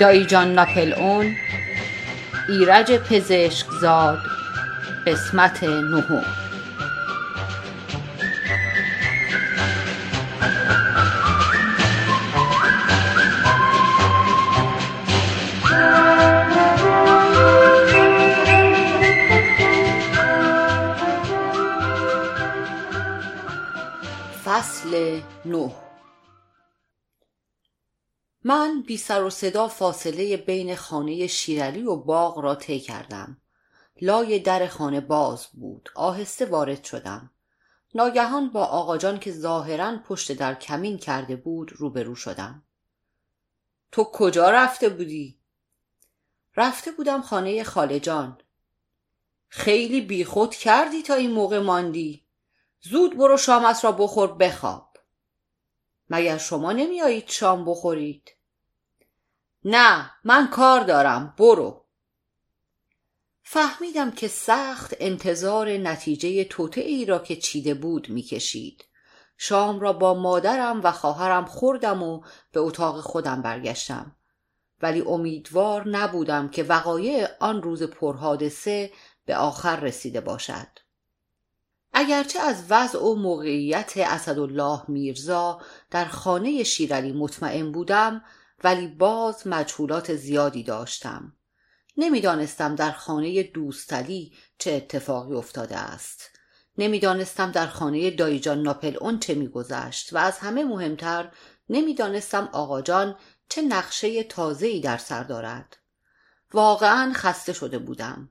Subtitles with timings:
[0.00, 1.36] دایجان ناپل اون.
[2.48, 4.18] ایرج پزشک زاد
[5.06, 6.24] قسمت نهم.
[24.44, 25.70] فصل نه
[28.82, 33.40] بی سر و صدا فاصله بین خانه شیرعلی و باغ را طی کردم.
[34.00, 35.88] لای در خانه باز بود.
[35.94, 37.30] آهسته وارد شدم.
[37.94, 42.62] ناگهان با آقاجان که ظاهرا پشت در کمین کرده بود روبرو شدم.
[43.92, 45.40] تو کجا رفته بودی؟
[46.56, 48.38] رفته بودم خانه خاله جان.
[49.48, 52.26] خیلی بیخود کردی تا این موقع ماندی.
[52.80, 54.96] زود برو شامت را بخور بخواب.
[56.10, 58.30] مگر شما نمیایید شام بخورید؟
[59.64, 61.84] نه من کار دارم برو.
[63.42, 68.84] فهمیدم که سخت انتظار نتیجه توته ای را که چیده بود می‌کشید.
[69.36, 74.16] شام را با مادرم و خواهرم خوردم و به اتاق خودم برگشتم.
[74.82, 78.92] ولی امیدوار نبودم که وقایع آن روز پرحادثه
[79.26, 80.68] به آخر رسیده باشد.
[81.92, 85.60] اگرچه از وضع و موقعیت اسدالله میرزا
[85.90, 88.24] در خانه شیرعلی مطمئن بودم
[88.64, 91.32] ولی باز مجهولات زیادی داشتم.
[91.96, 96.30] نمی‌دانستم در خانه دوستلی چه اتفاقی افتاده است.
[96.78, 101.28] نمی‌دانستم در خانه دایجان ناپل اون چه میگذشت و از همه مهمتر
[101.68, 103.16] نمی‌دانستم آقاجان
[103.48, 105.76] چه نقشه تازه‌ای در سر دارد.
[106.52, 108.30] واقعا خسته شده بودم.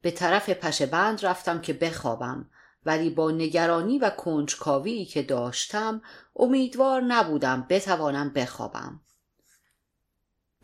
[0.00, 2.50] به طرف پشه بند رفتم که بخوابم
[2.86, 6.02] ولی با نگرانی و کنجکاوی که داشتم
[6.36, 9.00] امیدوار نبودم بتوانم بخوابم.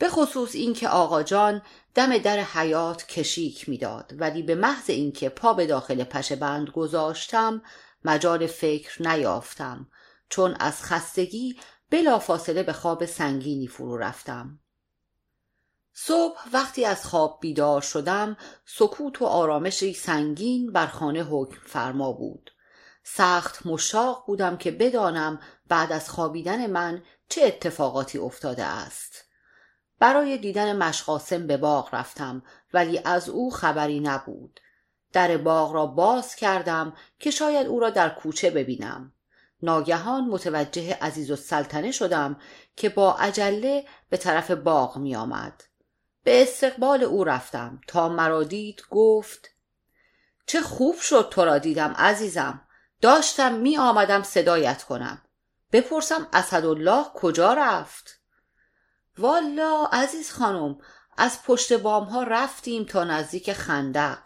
[0.00, 1.62] به خصوص اینکه آقا جان
[1.94, 7.62] دم در حیات کشیک می‌داد ولی به محض اینکه پا به داخل پشه بند گذاشتم
[8.04, 9.88] مجال فکر نیافتم
[10.28, 11.56] چون از خستگی
[11.90, 14.58] بلافاصله به خواب سنگینی فرو رفتم.
[15.92, 18.36] صبح وقتی از خواب بیدار شدم
[18.66, 22.50] سکوت و آرامشی سنگین بر خانه حکم فرما بود.
[23.02, 29.29] سخت مشتاق بودم که بدانم بعد از خوابیدن من چه اتفاقاتی افتاده است.
[30.00, 32.42] برای دیدن مشقاسم به باغ رفتم
[32.74, 34.60] ولی از او خبری نبود.
[35.12, 39.12] در باغ را باز کردم که شاید او را در کوچه ببینم.
[39.62, 42.40] ناگهان متوجه عزیز و سلطنه شدم
[42.76, 45.64] که با عجله به طرف باغ می آمد.
[46.24, 47.80] به استقبال او رفتم.
[47.86, 49.48] تا مرا دید گفت
[50.46, 52.62] چه خوب شد تو را دیدم عزیزم.
[53.00, 55.22] داشتم می آمدم صدایت کنم.
[55.72, 58.19] بپرسم اسدالله کجا رفت؟
[59.20, 60.78] والا عزیز خانم
[61.16, 64.19] از پشت بام ها رفتیم تا نزدیک خندق.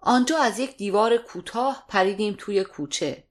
[0.00, 3.24] آنجا از یک دیوار کوتاه پریدیم توی کوچه.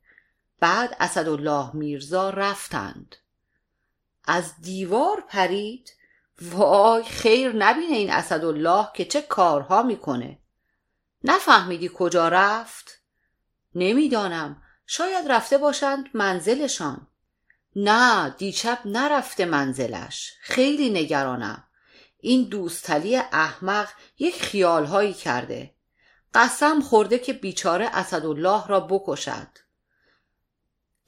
[0.60, 3.16] بعد اسدالله میرزا رفتند.
[4.26, 5.94] از دیوار پرید؟
[6.42, 10.40] وای خیر نبینه این اسدالله که چه کارها می‌کنه.
[11.24, 13.02] نفهمیدی کجا رفت؟
[13.76, 14.62] نمی‌دانم.
[14.86, 17.08] شاید رفته باشند منزلشان.
[17.76, 20.34] نه دیشب نرفته منزلش.
[20.42, 21.64] خیلی نگرانم.
[22.20, 25.76] این دوستلی احمق یک خیالهایی کرده.
[26.34, 29.48] قسم خورده که بیچاره اسدالله را بکشد.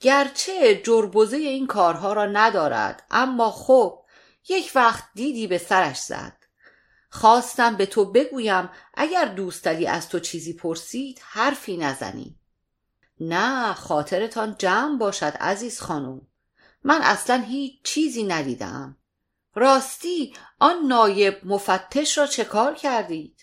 [0.00, 4.04] گرچه جربزه این کارها را ندارد اما خب
[4.48, 6.36] یک وقت دیدی به سرش زد.
[7.10, 12.38] خواستم به تو بگویم اگر دوستلی از تو چیزی پرسید حرفی نزنی.
[13.20, 16.20] نه خاطرتان جمع باشد عزیز خانم.
[16.84, 18.96] من اصلا هیچ چیزی ندیدم.
[19.54, 23.40] راستی آن نایب مفتش را چه کار کردید؟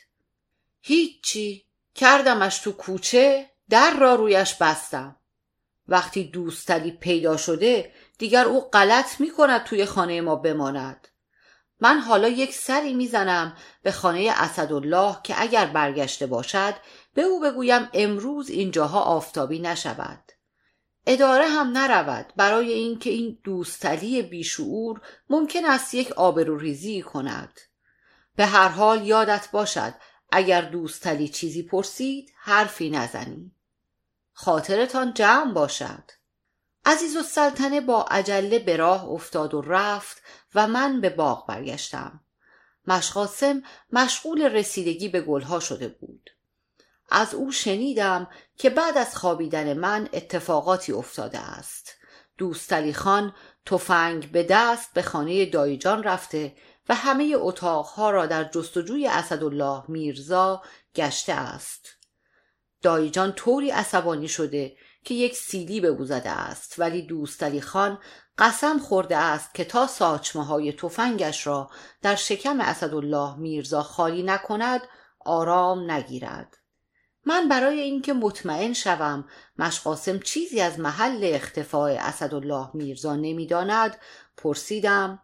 [0.81, 1.65] هیچی.
[1.95, 5.15] کردمش تو کوچه در را رویش بستم.
[5.87, 11.07] وقتی دوستلی پیدا شده دیگر او غلط می کند توی خانه ما بماند.
[11.79, 16.73] من حالا یک سری می‌زنم به خانه اسدالله که اگر برگشته باشد
[17.13, 20.28] به او بگویم امروز اینجاها آفتابی نشود.
[21.05, 22.33] اداره هم نرود.
[22.35, 27.59] برای اینکه این دوستلی بیشعور ممکن است یک آبروریزی کند.
[28.35, 29.93] به هر حال یادت باشد
[30.31, 33.51] اگر دوستلی چیزی پرسید حرفی نزنی.
[34.33, 36.03] خاطرتان جمع باشد.
[36.85, 40.21] عزیز و سلطنه با عجله به راه افتاد و رفت
[40.55, 42.19] و من به باغ برگشتم.
[42.87, 43.63] مشقاسم
[43.93, 46.29] مشغول رسیدگی به گلها شده بود.
[47.11, 48.27] از او شنیدم
[48.57, 51.95] که بعد از خوابیدن من اتفاقاتی افتاده است.
[52.37, 53.33] دوستلی خان
[53.65, 56.55] تفنگ به دست به خانه دایجان رفته
[56.89, 60.61] و همه اتاقها را در جستجوی اسدالله میرزا
[60.95, 61.87] گشته است.
[62.81, 67.99] دایجان طوری عصبانی شده که یک سیلی به او زده است ولی دوستالی خان
[68.37, 71.69] قسم خورده است که تا ساچمه های تفنگش را
[72.01, 74.81] در شکم اسدالله میرزا خالی نکند
[75.25, 76.57] آرام نگیرد.
[77.29, 79.25] من برای اینکه مطمئن شوم.
[79.59, 83.97] مشقاسم چیزی از محل اختفاع اسدالله میرزا نمی‌داند.
[84.37, 85.23] پرسیدم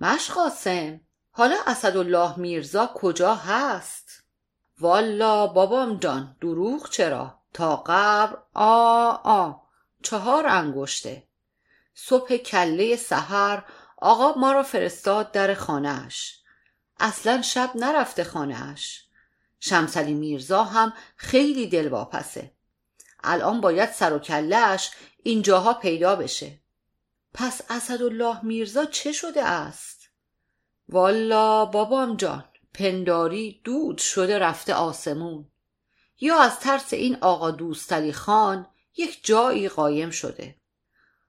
[0.00, 1.00] مشقاسم
[1.30, 4.22] حالا اسدالله میرزا کجا هست؟
[4.80, 9.52] والا بابام جان دروغ چرا؟ تا قبر آ آ
[10.02, 11.28] چهار انگشته.
[11.94, 13.64] صبح کله سحر
[13.96, 16.38] آقا ما را فرستاد در خانهاش.
[17.00, 19.01] اصلا شب نرفته خانهاش.
[19.64, 22.52] شمسلی میرزا هم خیلی دلواپسه.
[23.24, 24.90] الان باید سر و کلهش
[25.22, 26.60] اینجاها پیدا بشه.
[27.34, 30.08] پس اسدالله میرزا چه شده است؟
[30.88, 32.44] والا بابام جان
[32.74, 35.48] پنداری دود شده رفته آسمون.
[36.20, 38.66] یا از ترس این آقا دوستلی خان
[38.96, 40.56] یک جایی قایم شده.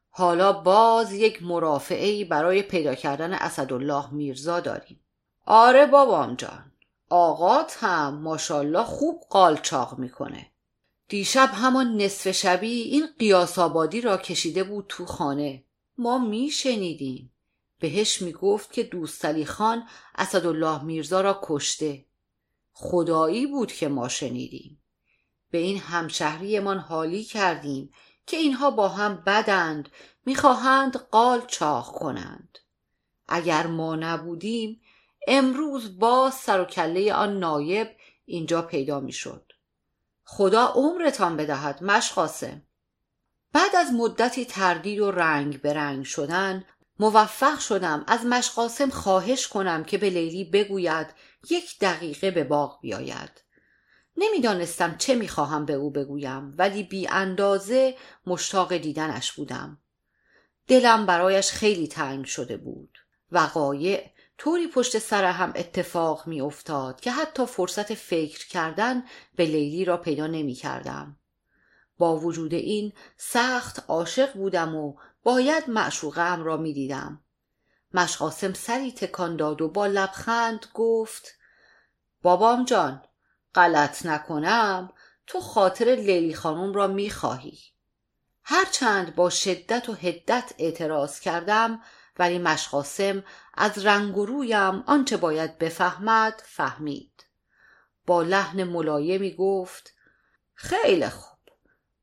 [0.09, 5.00] حالا باز یک مرافعه برای پیدا کردن اسدالله میرزا داریم.
[5.45, 6.72] آره بابام جان.
[7.09, 10.51] آقات هم ماشالله خوب قالچاق می‌کنه.
[11.07, 15.63] دیشب همان نصف شبی این قیاس آبادی را کشیده بود تو خانه.
[15.97, 17.33] ما میشنیدیم.
[17.79, 22.05] بهش می‌گفت که دوستلی خان اسدالله میرزا را کشته.
[22.73, 24.83] خدایی بود که ما شنیدیم.
[25.51, 27.89] به این همشهریمان حالی کردیم
[28.27, 29.89] که اینها با هم بدند
[30.25, 32.57] می‌خواهند قال چاخ کنند.
[33.27, 34.81] اگر ما نبودیم
[35.27, 37.87] امروز باز سر و کله آن نایب
[38.25, 39.51] اینجا پیدا می‌شد
[40.23, 42.61] خدا عمرتان بدهد مشقاسم
[43.53, 46.65] بعد از مدتی تردید و رنگ به رنگ شدن
[46.99, 51.07] موفق شدم از مشقاسم خواهش کنم که به لیلی بگوید
[51.49, 53.43] یک دقیقه به باغ بیاید.
[54.17, 57.95] نمی‌دانستم چه می‌خواهم به او بگویم ولی بی اندازه
[58.27, 59.77] مشتاق دیدنش بودم.
[60.67, 62.97] دلم برایش خیلی تنگ شده بود.
[63.31, 64.12] وقایع
[64.44, 69.04] طوری پشت سر هم اتفاق می افتاد که حتی فرصت فکر کردن
[69.36, 71.18] به لیلی را پیدا نمی کردم.
[71.98, 77.24] با وجود این سخت عاشق بودم و باید معشوقم را می دیدم.
[77.94, 81.34] مشقاسم سری تکان داد و با لبخند گفت
[82.22, 83.01] بابام جان
[83.56, 84.94] غلط نکنم
[85.28, 87.60] تو خاطر لیلی خانم را می خواهی.
[88.44, 91.81] هرچند با شدت و هدت اعتراض کردم
[92.19, 93.24] ولی مشقاسم
[93.54, 97.25] از رنگ و رویم آنچه باید بفهمد فهمید.
[98.06, 99.94] با لحن ملایمی گفت
[100.54, 101.39] خیلی خوب.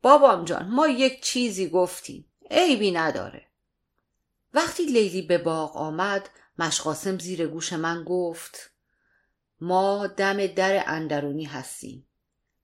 [0.03, 2.25] بابام جان ما یک چیزی گفتیم.
[2.51, 3.47] عیبی نداره.
[4.55, 6.29] وقتی لیلی به باغ آمد
[6.59, 8.71] مشقاسم زیر گوش من گفت
[9.61, 12.07] ما دم در اندرونی هستیم.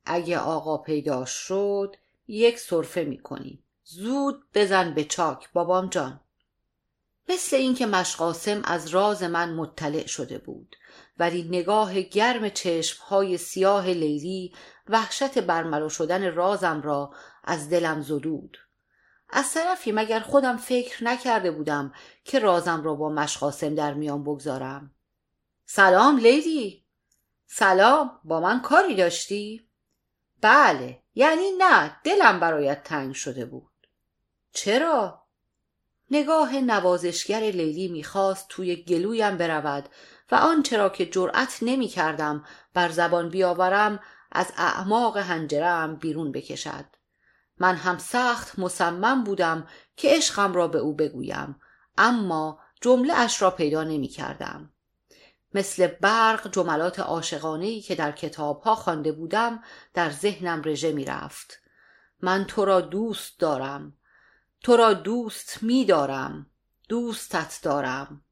[0.05, 1.97] اگه آقا پیدا شد
[2.29, 3.65] یک صرفه می‌کنیم.
[3.85, 6.21] زود بزن به چاک بابام جان.
[7.29, 10.77] مثل اینکه مشقاسم از راز من مطلع شده بود.
[11.19, 14.55] ولی نگاه گرم چشمهای سیاه لیلی
[14.89, 17.15] وحشت برملا شدن رازم را
[17.45, 18.59] از دلم زدود.
[19.31, 21.93] از طرفی مگر خودم فکر نکرده بودم
[22.25, 24.95] که رازم را با مشقاسم در میان بگذارم.
[25.65, 26.87] سلام لیلی.
[27.47, 29.69] سلام با من کاری داشتی؟
[30.41, 33.73] بله یعنی نه دلم برایت تنگ شده بود.
[34.53, 35.26] چرا؟
[36.11, 39.89] نگاه نوازشگر لیلی می‌خواست توی گلویم برود
[40.33, 42.45] و آنچه را که جرأت نمی کردم
[42.75, 44.01] بر زبان بیاورم
[44.33, 46.85] از اعماق هنجرم بیرون بکشد
[47.59, 51.61] من هم سخت مصمم بودم که عشقم را به او بگویم
[51.99, 54.71] اما جمله اش را پیدا نمی کردم.
[55.55, 59.63] مثل برق جملات عاشقانه که در کتابها خوانده بودم
[59.95, 61.61] در ذهنم رژه می رفت.
[62.23, 63.93] من تو را دوست دارم
[64.63, 66.51] تو را دوست می دارم
[66.89, 68.25] دوستت دارم.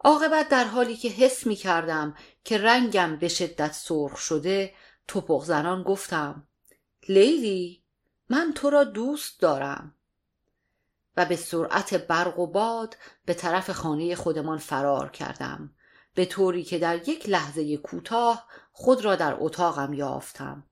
[0.00, 4.74] عاقبت در حالی که حس می کردم که رنگم به شدت سرخ شده
[5.08, 6.46] توپق زنان گفتم
[7.08, 7.84] لیلی
[8.28, 9.94] من تو را دوست دارم.
[11.16, 15.74] و به سرعت برق و باد به طرف خانه خودمان فرار کردم
[16.14, 20.66] به طوری که در یک لحظه کوتاه خود را در اتاقم یافتم.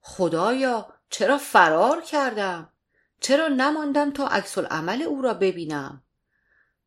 [0.00, 2.72] خدایا چرا فرار کردم؟
[3.20, 6.02] چرا نماندم تا عکس عمل او را ببینم؟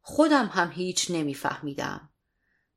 [0.01, 2.09] خودم هم هیچ نمیفهمیدم.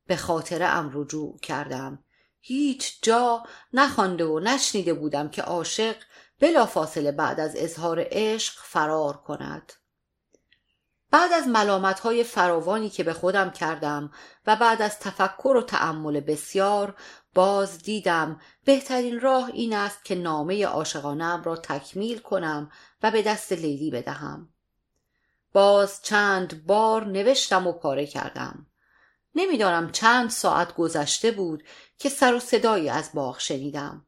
[0.07, 2.03] به خاطر ام رجوع کردم.
[2.39, 3.43] هیچ جا
[3.73, 5.95] نخوانده و نشنیده بودم که عاشق
[6.39, 9.73] بلا فاصله بعد از اظهار عشق فرار کند.
[11.11, 14.11] بعد از ملامت های فراوانی که به خودم کردم
[14.47, 16.95] و بعد از تفکر و تأمل بسیار
[17.35, 22.71] باز دیدم بهترین راه این است که نامه عاشقانم را تکمیل کنم
[23.03, 24.49] و به دست لیلی بدهم.
[25.53, 28.67] باز چند بار نوشتم و پاره کردم.
[29.35, 31.63] نمی‌دانم چند ساعت گذشته بود
[31.97, 34.05] که سر و صدایی از باغ شنیدم.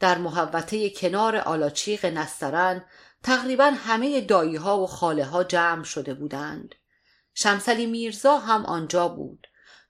[0.00, 2.84] در محوطه کنار آلاچیق نسترن
[3.22, 6.74] تقریبا همه دایی ها و خاله ها جمع شده بودند.
[7.34, 9.46] شمسلی میرزا هم آنجا بود.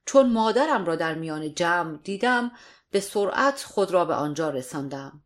[0.06, 2.50] چون مادرم را در میان جمع دیدم
[2.90, 5.22] به سرعت خود را به آنجا رساندم.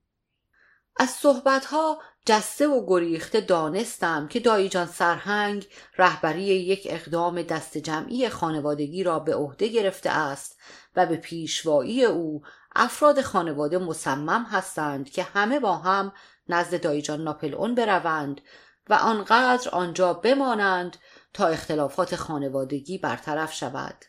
[0.96, 5.68] از صحبتها جسته و گریخته دانستم که دایجان سرهنگ
[5.98, 10.58] رهبری یک اقدام دست جمعی خانوادگی را به عهده گرفته است
[10.96, 12.42] و به پیشوایی او
[12.76, 16.12] افراد خانواده مصمم هستند که همه با هم
[16.48, 18.40] نزد دایجان ناپل اون بروند
[18.88, 20.96] و آنقدر آنجا بمانند
[21.34, 24.04] تا اختلافات خانوادگی برطرف شود.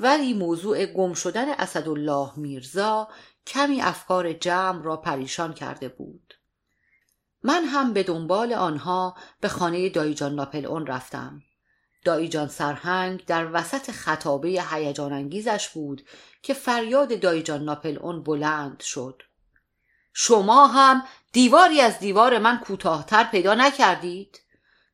[0.00, 3.08] ولی موضوع گم شدن اسدالله میرزا
[3.46, 6.34] کمی افکار جمع را پریشان کرده بود.
[7.42, 11.42] من هم به دنبال آنها به خانه دایجان ناپل اون رفتم.
[12.04, 16.06] دایجان سرهنگ در وسط خطابه هیجان انگیزش بود
[16.42, 19.22] که فریاد دایجان ناپل اون بلند شد.
[20.12, 24.40] شما هم دیواری از دیوار من کوتاهتر پیدا نکردید؟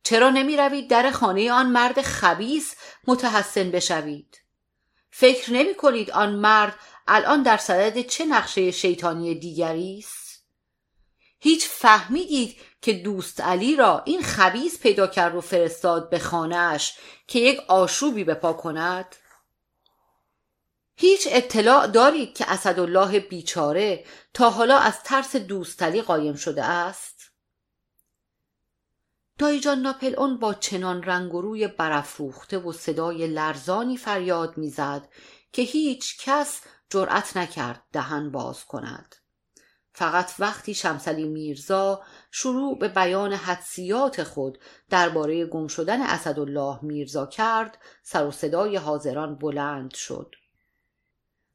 [0.03, 2.75] چرا نمی روید در خانه آن مرد خبیس
[3.07, 4.38] متحسن بشوید؟
[5.11, 6.75] فکر نمی کنید آن مرد
[7.07, 10.43] الان در صدد چه نقشه شیطانی دیگری است؟
[11.39, 16.93] هیچ فهمیدید که دوست علی را این خبیس پیدا کرد و فرستاد به خانهاش
[17.27, 19.15] که یک آشوبی بپا کند؟
[20.95, 27.18] هیچ اطلاع دارید که اسدالله بیچاره تا حالا از ترس دوستلی قایم شده است؟
[29.39, 35.07] دایجان ناپل اون با چنان رنگ و روی برافروخته و صدای لرزانی فریاد می‌زد
[35.53, 39.15] که هیچ کس جرأت نکرد دهن باز کند.
[39.93, 47.77] فقط وقتی شمسلی میرزا شروع به بیان حدسیات خود درباره گم شدن اسدالله میرزا کرد
[48.03, 50.35] سر و صدای حاضران بلند شد.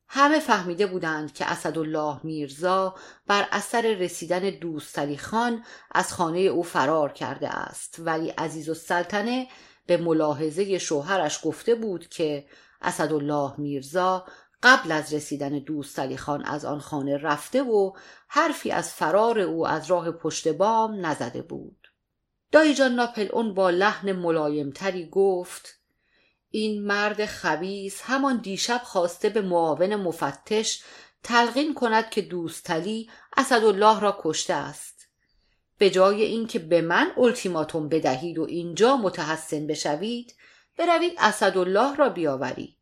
[0.09, 2.95] همه فهمیده بودند که اسدالله میرزا
[3.27, 7.97] بر اثر رسیدن دوستلی خان از خانه او فرار کرده است.
[7.99, 9.49] ولی عزیز السلطنه
[9.87, 12.47] به ملاحظه شوهرش گفته بود که
[12.83, 14.27] اسدالله میرزا
[14.63, 17.93] قبل از رسیدن دوستلی خان از آن خانه رفته و
[18.29, 21.77] حرفی از فرار او از راه پشت بام نزده بود.
[22.53, 25.84] دایجان ناپل اون با لحن ملایمتری گفت
[26.57, 30.83] این مرد خبیس همان دیشب خواسته به معاون مفتش
[31.23, 35.09] تلقین کند که دوستلی اسدالله را کشته است.
[35.79, 40.35] به جای اینکه به من التیماتوم بدهید و اینجا متحسن بشوید
[40.79, 42.79] بروید اسدالله را بیاورید.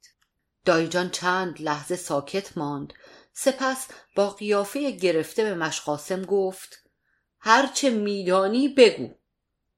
[0.65, 2.93] دایجان چند لحظه ساکت ماند.
[3.33, 6.91] سپس با قیافه گرفته به مشقاسم گفت
[7.39, 9.15] هرچه میدانی بگو.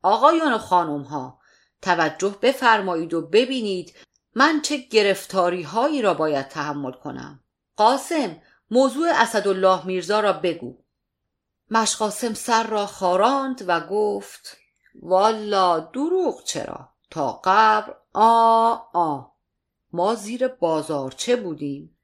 [0.02, 1.43] آقایان و خانم ها
[1.84, 3.94] توجه بفرمایید و ببینید
[4.34, 7.40] من چه گرفتاری هایی را باید تحمل کنم.
[7.76, 8.36] قاسم
[8.70, 10.78] موضوع اسدالله میرزا را بگو.
[11.70, 14.56] مشقاسم سر را خاراند و گفت
[15.02, 19.22] والا دروغ چرا؟ تا قبر آ آ.
[19.92, 21.98] ما زیر بازارچه بودیم؟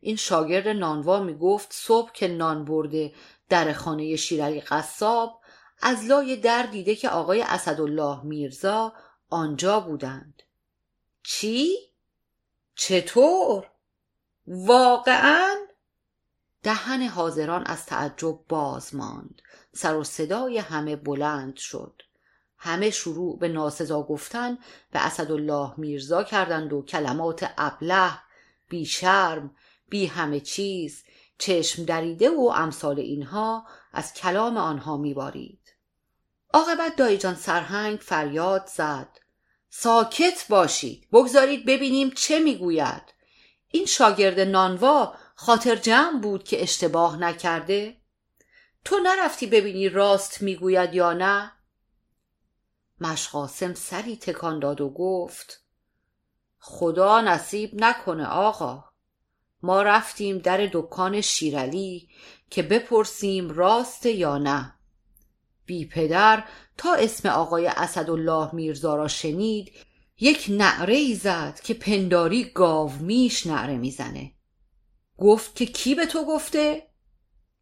[0.00, 3.12] این شاگرد نانوا می گفت صبح که نان برده
[3.48, 5.40] در خانه شیرعلی قصاب
[5.82, 8.92] از لای در دیده که آقای اسدالله میرزا
[9.34, 10.42] آنجا بودند
[11.22, 11.76] چی؟
[12.74, 13.70] چطور؟
[14.46, 15.54] واقعا؟
[16.62, 22.02] دهن حاضران از تعجب باز ماند سر و صدای همه بلند شد
[22.58, 24.58] همه شروع به ناسزا گفتن
[24.92, 28.12] به اسدالله میرزا کردند و کلمات ابله
[28.68, 29.56] بی شرم
[29.88, 31.04] بی همه چیز
[31.38, 35.60] چشم دریده و امثال اینها از کلام آنها میبارید
[36.52, 39.23] عاقبت دایجان سرهنگ فریاد زد
[39.76, 43.02] ساکت باشید بگذارید ببینیم چه می‌گوید.
[43.68, 47.96] این شاگرد نانوا خاطر جمع بود که اشتباه نکرده؟
[48.84, 51.52] تو نرفتی ببینی راست می‌گوید یا نه؟
[53.00, 55.64] مشقاسم سری تکان داد و گفت
[56.58, 58.84] خدا نصیب نکنه آقا.
[59.62, 62.08] ما رفتیم در دکان شیرلی
[62.50, 64.73] که بپرسیم راست یا نه.
[65.66, 66.44] بی پدر
[66.76, 69.72] تا اسم آقای اسدالله میرزا را شنید
[70.20, 74.32] یک نعره ای زد که پنداری گاو میش نعره می‌زنه.
[75.18, 76.82] گفت که کی به تو گفته؟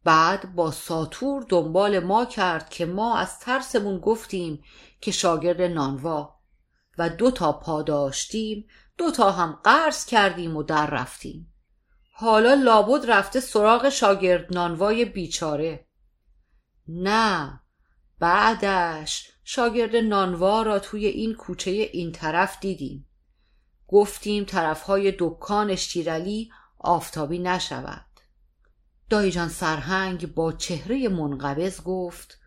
[0.03, 4.63] بعد با ساتور دنبال ما کرد که ما از ترسمون گفتیم
[5.01, 6.35] که شاگرد نانوا
[6.97, 8.67] و دو تا پا داشتیم
[8.97, 11.53] دو تا هم قرض کردیم و در رفتیم.
[12.13, 15.87] حالا لابد رفته سراغ شاگرد نانوای بیچاره.
[16.87, 17.62] نه
[18.23, 23.05] بعدش شاگرد نانوا را توی این کوچه این طرف دیدیم.
[23.87, 28.05] گفتیم طرفهای دکان شیرلی آفتابی نشود.
[29.09, 32.39] دایجان سرهنگ با چهره منقبض گفت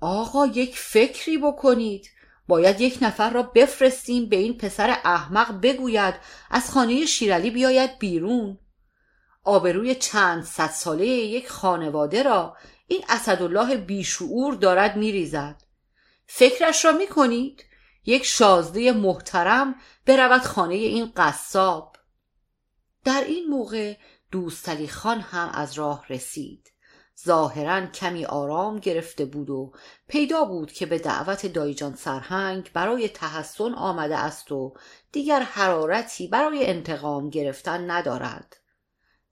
[0.00, 2.10] آقا یک فکری بکنید.
[2.48, 6.14] باید یک نفر را بفرستیم به این پسر احمق بگوید
[6.50, 8.58] از خانه شیرلی بیاید بیرون.
[9.46, 15.62] آبروی چند صد ساله یک خانواده را این اسدالله بیشعور دارد میریزد.
[16.26, 17.64] فکرش را می‌کنید؟
[18.04, 19.74] یک شازده محترم
[20.06, 21.96] برود خانه این قصاب.
[23.04, 23.96] در این موقع
[24.30, 26.72] دوستلی خان هم از راه رسید.
[27.24, 29.72] ظاهرا کمی آرام گرفته بود و
[30.08, 34.74] پیدا بود که به دعوت دایجان سرهنگ برای تحسن آمده است و
[35.12, 38.56] دیگر حرارتی برای انتقام گرفتن ندارد.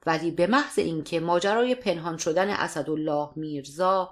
[0.07, 4.11] ولی به محض اینکه ماجرای پنهان شدن اسدالله میرزا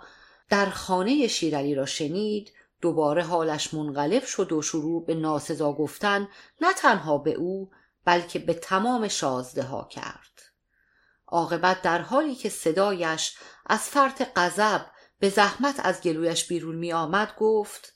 [0.48, 6.28] در خانه شیرعلی را شنید دوباره حالش منقلب شد و شروع به ناسزا گفتن
[6.60, 7.70] نه تنها به او
[8.04, 10.42] بلکه به تمام شازده ها کرد.
[11.26, 14.86] عاقبت در حالی که صدایش از فرط غضب
[15.18, 17.94] به زحمت از گلویش بیرون می آمد گفت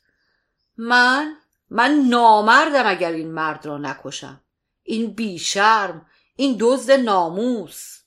[0.77, 1.37] من
[1.71, 4.41] من نامردم اگر این مرد را نکشم.
[4.83, 7.99] این بیشرم این دزد ناموس.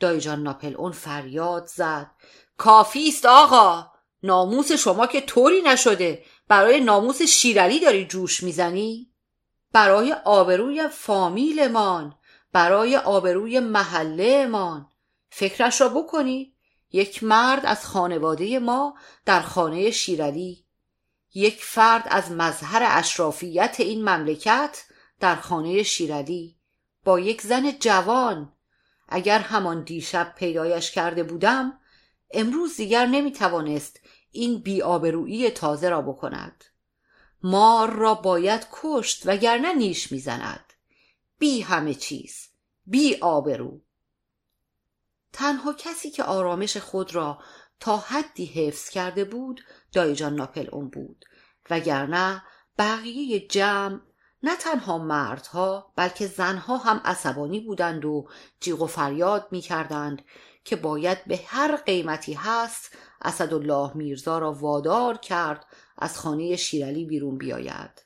[0.00, 2.10] دایجان ناپل اون فریاد زد.
[2.56, 3.86] کافی است آقا.
[4.22, 6.24] ناموس شما که طوری نشده.
[6.48, 9.10] برای ناموس شیرلی داری جوش می‌زنی؟
[9.72, 12.14] برای آبروی فامیلمان.
[12.52, 14.88] برای آبروی محلهمان.
[15.30, 16.54] فکرش را بکنی.
[16.92, 18.94] یک مرد از خانواده ما
[19.24, 20.64] در خانه شیرلی
[21.34, 24.84] یک فرد از مظهر اشرافیت این مملکت
[25.20, 26.56] در خانه شیرلی
[27.04, 28.52] با یک زن جوان.
[29.08, 31.78] اگر همان دیشب پیدایش کرده بودم
[32.30, 36.64] امروز دیگر نمی‌توانست این بیآبرویی تازه را بکند.
[37.42, 40.72] مار را باید کشت وگرنه نیش می‌زند.
[41.38, 42.48] بی همه چیز
[42.86, 43.80] بی آبرو.
[45.32, 47.38] تنها کسی که آرامش خود را
[47.80, 49.60] تا حدی حفظ کرده بود
[49.92, 51.24] دایجان ناپل اون بود.
[51.70, 52.42] وگرنه
[52.78, 54.00] بقیه جمع
[54.44, 58.26] نه تنها مردها بلکه زنها هم عصبانی بودند و
[58.60, 60.22] جیغ و فریاد می کردند
[60.64, 65.66] که باید به هر قیمتی هست اسدالله میرزا را وادار کرد
[65.98, 68.03] از خانه شیرلی بیرون بیاید.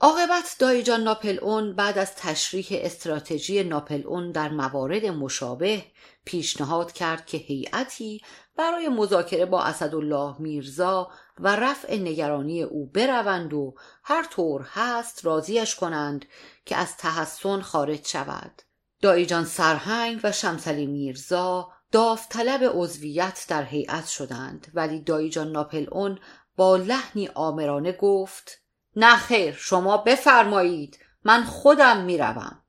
[0.00, 5.84] عاقبت دایجان ناپل اون بعد از تشریح استراتژی ناپل اون در موارد مشابه
[6.24, 8.20] پیشنهاد کرد که هیئتی
[8.56, 15.74] برای مذاکره با اسدالله میرزا و رفع نگرانی او بروند و هر طور هست راضیش
[15.74, 16.24] کنند
[16.66, 18.62] که از تحسن خارج شود.
[19.02, 26.18] دایجان سرهنگ و شمسلی میرزا داوطلب عضویت در هیئت شدند ولی دایجان ناپل اون
[26.56, 28.65] با لحنی آمرانه گفت
[28.96, 30.98] نه خیر شما بفرمایید.
[31.24, 32.62] من خودم می‌روم.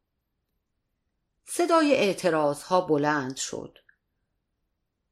[1.46, 3.78] صدای اعتراض ها بلند شد.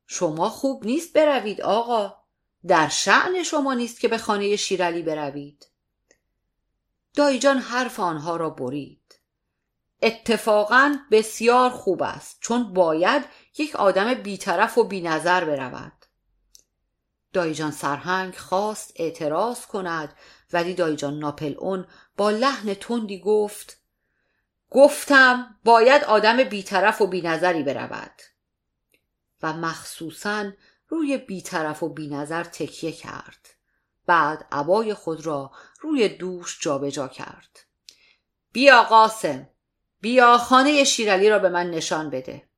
[0.08, 2.18] شما خوب نیست بروید آقا.
[2.68, 5.68] در شعن شما نیست که به خانه شیرعلی بروید.
[7.14, 9.20] دایجان حرف آنها را برید.
[10.02, 13.26] اتفاقا بسیار خوب است چون باید
[13.58, 16.06] یک آدم بیطرف و بینظر برود.
[17.34, 20.14] دایجان سرهنگ خواست اعتراض کند.
[20.54, 23.82] ولی دایجان ناپل اون با لحن تندی گفت
[24.70, 28.22] گفتم باید آدم بیطرف و بینظری برود.
[29.44, 30.52] و مخصوصا
[30.88, 33.50] روی بیطرف و بینظر تکیه کرد.
[34.06, 37.60] بعد عبای خود را روی دوش جابجا کرد.
[38.52, 39.50] بیا قاسم
[40.02, 42.50] بیا خانه شیرعلی را به من نشان بده.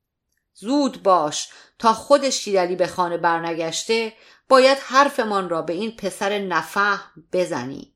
[0.60, 4.14] زود باش تا خود شیرعلی به خانه برنگشته
[4.50, 7.94] باید حرفمان را به این پسر نفهم بزنی.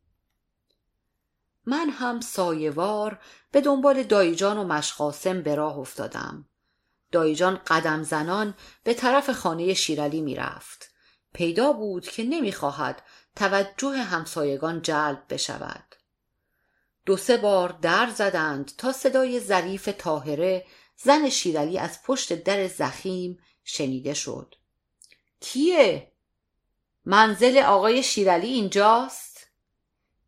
[1.65, 3.19] من هم سایوار
[3.51, 6.45] به دنبال دایجان و مشقاسم به راه افتادم.
[7.11, 10.91] دایجان قدم زنان به طرف خانه شیرعلی می‌رفت.
[11.33, 13.01] پیدا بود که نمی‌خواهد
[13.35, 15.95] توجه همسایگان جلب بشود.
[17.05, 20.65] دو سه بار در زدند تا صدای ظریف تاهره
[21.03, 24.55] زن شیرعلی از پشت در زخیم شنیده شد.
[25.39, 26.11] کیه؟
[27.05, 29.47] منزل آقای شیرعلی اینجاست؟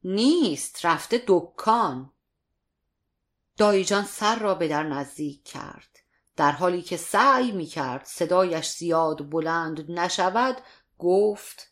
[0.04, 2.14] نیست رفته دکان.
[3.58, 6.00] دایجان سر را به در نزدیک کرد.
[6.36, 10.62] در حالی که سعی می کرد صدایش زیاد بلند نشود
[11.00, 11.72] گفت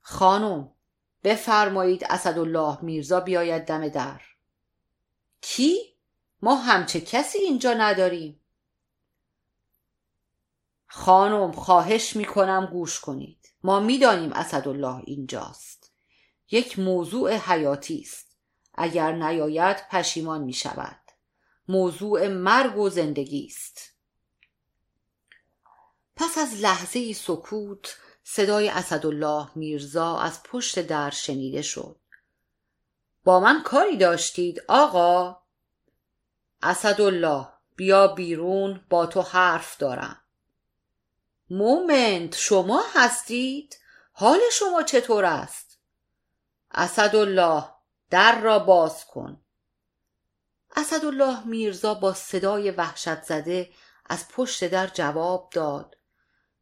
[0.00, 0.72] خانم
[1.24, 4.20] بفرمایید اسدالله میرزا بیاید دم در.
[5.40, 5.95] کی؟
[6.42, 8.40] ما همچه کسی اینجا نداریم.
[10.86, 13.54] خانم خواهش می‌کنم گوش کنید.
[13.62, 15.92] ما می‌دانیم اسدالله اینجاست.
[16.50, 18.36] یک موضوع حیاتی است.
[18.74, 21.00] اگر نیاید پشیمان می شود
[21.68, 23.92] موضوع مرگ و زندگی است.
[26.16, 32.00] پس از لحظه سکوت صدای اسدالله میرزا از پشت در شنیده شد.
[33.24, 35.45] با من کاری داشتید آقا؟
[36.62, 40.20] اسدالله بیا بیرون با تو حرف دارم.
[41.50, 43.78] مومنت شما هستید؟
[44.12, 45.78] حال شما چطور است؟
[46.70, 47.64] اسدالله
[48.10, 49.40] در را باز کن.
[50.76, 53.70] اسدالله میرزا با صدای وحشت زده
[54.06, 55.96] از پشت در جواب داد.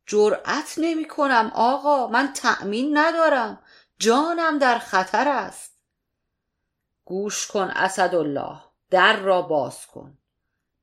[0.07, 3.63] جرأت نمی کنم آقا من تأمین ندارم.
[3.99, 5.79] جانم در خطر است.
[7.05, 8.64] گوش کن اسدالله.
[8.95, 10.19] در را باز کن.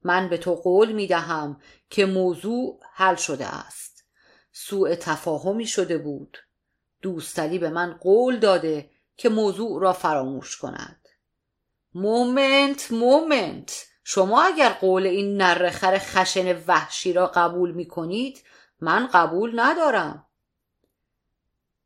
[0.04, 4.06] من به تو قول می دهم که موضوع حل شده است.
[4.52, 6.38] سوء تفاهمی شده بود.
[7.02, 11.08] دوستلی به من قول داده که موضوع را فراموش کند.
[11.94, 13.86] مومنت مومنت.
[14.04, 18.44] شما اگر قول این نرخر خشن وحشی را قبول می کنید
[18.82, 20.28] من قبول ندارم.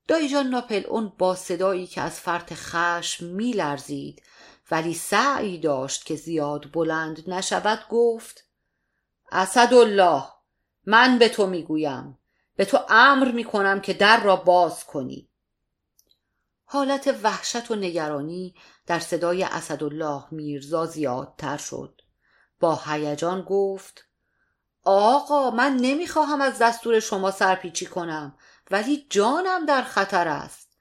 [0.08, 4.22] دایجان ناپل اون با صدایی که از فرط خشم می لرزید
[4.72, 8.48] ولی سعی داشت که زیاد بلند نشود گفت
[9.32, 10.24] اسدالله
[10.86, 12.18] من به تو می‌گویم.
[12.56, 15.30] به تو امر می‌کنم که در را باز کنی.
[16.66, 18.56] حالت وحشت و نگرانی
[18.88, 22.02] در صدای اسدالله میرزا زیادتر شد.
[22.60, 24.06] با هیجان گفت
[24.84, 28.38] آقا من نمی‌خواهم از دستور شما سرپیچی کنم
[28.72, 30.78] ولی جانم در خطر است.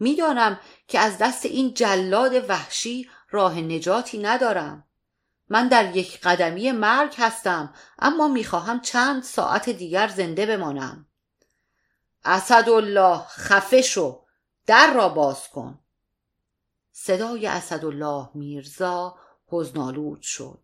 [0.00, 4.84] می‌دانم که از دست این جلاد وحشی راه نجاتی ندارم.
[5.48, 11.06] من در یک قدمی مرگ هستم اما می‌خواهم چند ساعت دیگر زنده بمانم.
[12.24, 14.22] اسدالله خفه شو.
[14.66, 15.78] در را باز کن.
[16.92, 19.16] صدای اسدالله میرزا
[19.46, 20.62] حزنالود شد.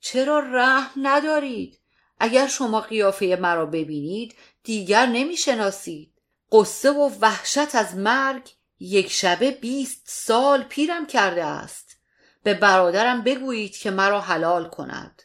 [0.00, 1.80] چرا رحم ندارید؟
[2.18, 6.14] اگر شما قیافه مرا ببینید دیگر نمی‌شناسید.
[6.52, 11.96] قصه و وحشت از مرگ یک شبه بیست سال پیرم کرده است.
[12.42, 15.22] به برادرم بگویید که مرا حلال کند.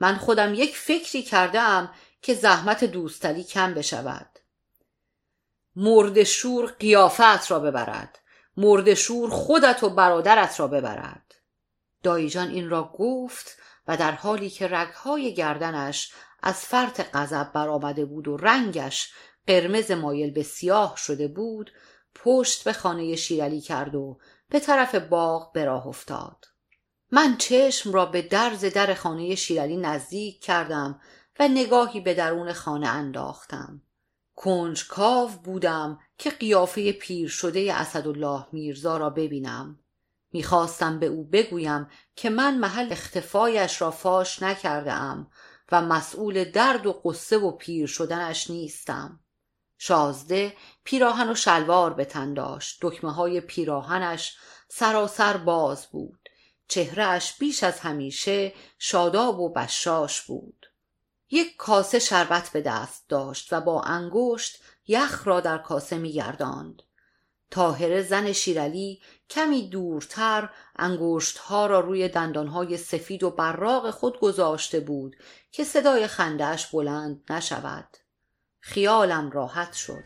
[0.00, 1.90] من خودم یک فکری کرده ام
[2.22, 4.38] که زحمت دوستلی کم بشود.
[5.76, 8.18] مرد شور قیافت را ببرد.
[8.56, 11.34] مرد شور خودت و برادرت را ببرد.
[12.02, 13.56] دایجان این را گفت
[13.88, 19.12] و در حالی که رگهای گردنش از فرط غضب برآمده بود و رنگش
[19.46, 21.72] قرمز مایل به سیاه شده بود
[22.14, 26.44] پشت به خانه شیرعلی کرد و به طرف باغ به راه افتاد.
[27.10, 31.00] من چشم را به درز در خانه شیرعلی نزدیک کردم
[31.40, 33.82] و نگاهی به درون خانه انداختم.
[34.36, 39.78] کنجکاو بودم که قیافه پیر شده اسدالله میرزا را ببینم.
[40.32, 44.92] می‌خواستم به او بگویم که من محل اختفایش را فاش نکرده
[45.72, 49.20] و مسئول درد و قصه و پیر شدنش نیستم.
[49.84, 52.78] شازده پیراهن و شلوار به تن داشت.
[52.82, 54.36] دکمه های پیراهنش
[54.68, 56.28] سراسر باز بود.
[56.68, 60.66] چهرهش بیش از همیشه شاداب و بشاش بود.
[61.30, 66.82] یک کاسه شربت به دست داشت و با انگشت یخ را در کاسه میگرداند.
[67.50, 75.16] تاهره زن شیرلی کمی دورتر انگشتها را روی دندانهای سفید و براق خود گذاشته بود
[75.52, 77.96] که صدای خندهاش بلند نشود.
[78.64, 80.04] خیالم راحت شد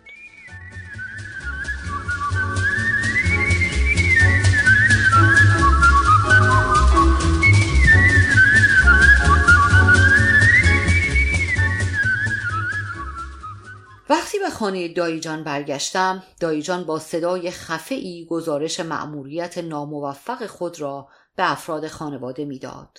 [14.08, 21.08] وقتی به خانه دایجان برگشتم دایجان با صدای خفه ای گزارش مأموریت ناموفق خود را
[21.36, 22.98] به افراد خانواده می‌داد.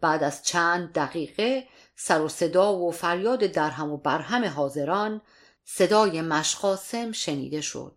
[0.00, 1.64] بعد از چند دقیقه
[2.00, 5.20] سر و صدا و فریاد درهم و برهم حاضران
[5.64, 7.96] صدای مشقاسم شنیده شد.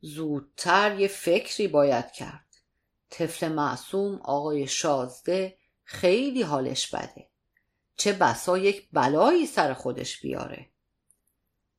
[0.00, 2.46] زودتر یه فکری باید کرد.
[3.10, 7.28] طفل معصوم آقای شازده خیلی حالش بده.
[7.96, 10.66] چه بسا یک بلایی سر خودش بیاره.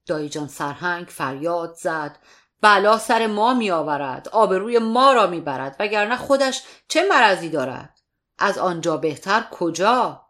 [0.05, 2.19] دایجان سرهنگ فریاد زد.
[2.61, 7.99] بلا سر ما می آورد آبروی ما را می برد وگرنه خودش چه مرضی دارد؟
[8.37, 10.24] از آنجا بهتر کجا؟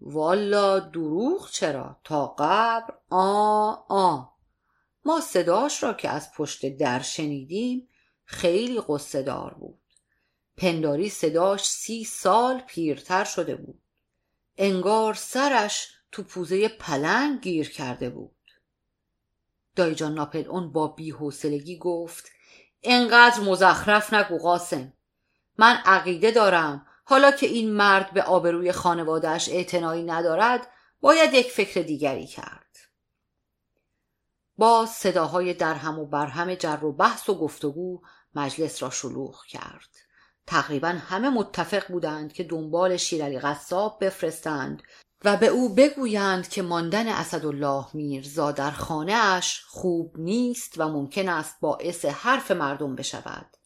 [0.00, 4.24] والا دروغ چرا؟ تا قبر؟ آ آ.
[5.04, 7.88] ما صداش را که از پشت در شنیدیم
[8.24, 9.78] خیلی قصه دار بود.
[10.56, 13.82] پنداری صداش سی سال پیرتر شده بود.
[14.56, 18.36] انگار سرش تو پوزه پلنگ گیر کرده بود.
[19.76, 22.30] دایجان ناپل اون با بیحوصلگی گفت
[22.82, 24.92] انقدر مزخرف نگو قاسم.
[25.58, 30.66] من عقیده دارم حالا که این مرد به آبروی خانوادهش اعتنایی ندارد
[31.00, 32.76] باید یک فکر دیگری کرد.
[34.56, 38.00] با صداهای درهم و برهم جر و بحث و گفتگو
[38.34, 39.88] مجلس را شلوغ کرد.
[40.46, 44.82] تقریبا همه متفق بودند که دنبال شیرعلی قصاب بفرستند
[45.24, 51.28] و به او بگویند که ماندن اسدالله میرزا در خانه اش خوب نیست و ممکن
[51.28, 53.59] است باعث حرف مردم بشود.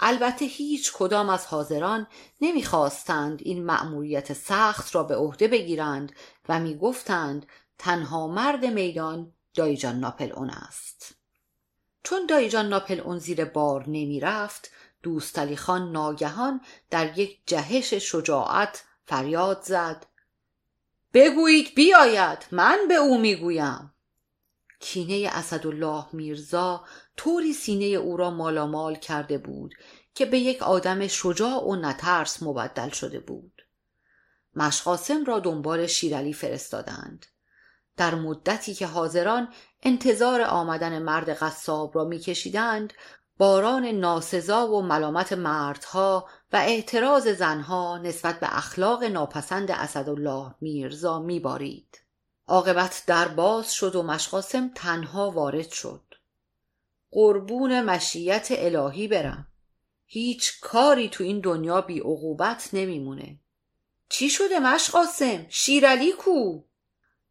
[0.00, 2.06] البته هیچ کدام از حاضران
[2.40, 6.12] نمی‌خواستند این مأموریت سخت را به عهده بگیرند
[6.48, 7.46] و می‌گفتند
[7.78, 11.14] تنها مرد میدان دایجان ناپل اون است.
[12.02, 14.70] چون دایجان ناپل اون زیر بار نمی‌رفت
[15.02, 20.06] دوستالی خان ناگهان در یک جهش شجاعت فریاد زد.
[21.14, 23.92] بگویید بیاید من به او می‌گویم.
[24.80, 26.84] کینه اسدالله میرزا
[27.16, 29.74] طوری سینه او را مالامال کرده بود
[30.14, 33.62] که به یک آدم شجاع و نترس مبدل شده بود.
[34.54, 37.26] مشقاسم را دنبال شیرعلی فرستادند.
[37.96, 39.48] در مدتی که حاضران
[39.82, 42.92] انتظار آمدن مرد قصاب را میکشیدند
[43.38, 52.05] باران ناسزا و ملامت مردها و اعتراض زنها نسبت به اخلاق ناپسند اسدالله میرزا میبارید.
[52.48, 56.02] عاقبت در باز شد و مشقاسم تنها وارد شد.
[57.10, 59.46] قربون مشیت الهی برم.
[60.06, 63.38] هیچ کاری تو این دنیا بی عقوبت نمیمونه.
[64.08, 66.62] چی شده مشقاسم؟ شیرعلی کو؟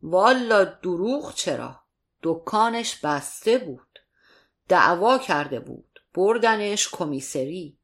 [0.02, 1.80] والا دروغ چرا؟
[2.24, 4.00] دکانش بسته بود.
[4.70, 6.00] دعوا کرده بود.
[6.14, 7.78] بردنش کمیسری.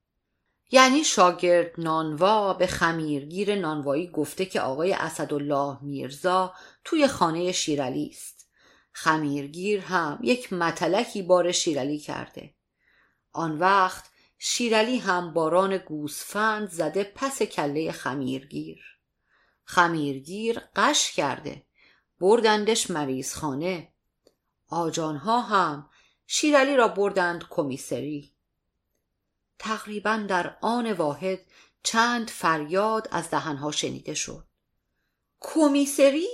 [0.71, 6.53] یعنی شاگرد نانوا به خمیرگیر نانوایی گفته که آقای اسدالله میرزا
[6.83, 8.49] توی خانه شیرعلی است.
[8.91, 12.53] خمیرگیر هم یک متلکی بار شیرعلی کرده.
[13.31, 18.81] آن وقت شیرعلی هم باران گوسفند زده پس کله خمیرگیر.
[19.63, 21.63] خمیرگیر قش کرده.
[22.19, 23.93] بردندش مریض خانه
[24.69, 25.89] آجانها هم
[26.27, 28.33] شیرعلی را بردند کمیسری.
[29.61, 31.39] تقریبا در آن واحد
[31.83, 34.45] چند فریاد از دهنها شنیده شد.
[35.39, 36.27] کمیسری؟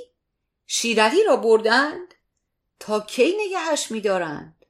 [0.68, 2.14] شیرعلی را بردند؟
[2.80, 4.66] تا کی نگهش میدارند؟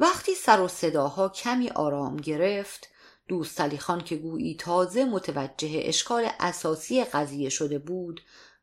[0.00, 2.88] وقتی سر و صداها کمی آرام گرفت
[3.28, 8.20] دوستالی خان که گویی تازه متوجه اشکال اساسی قضیه شده بود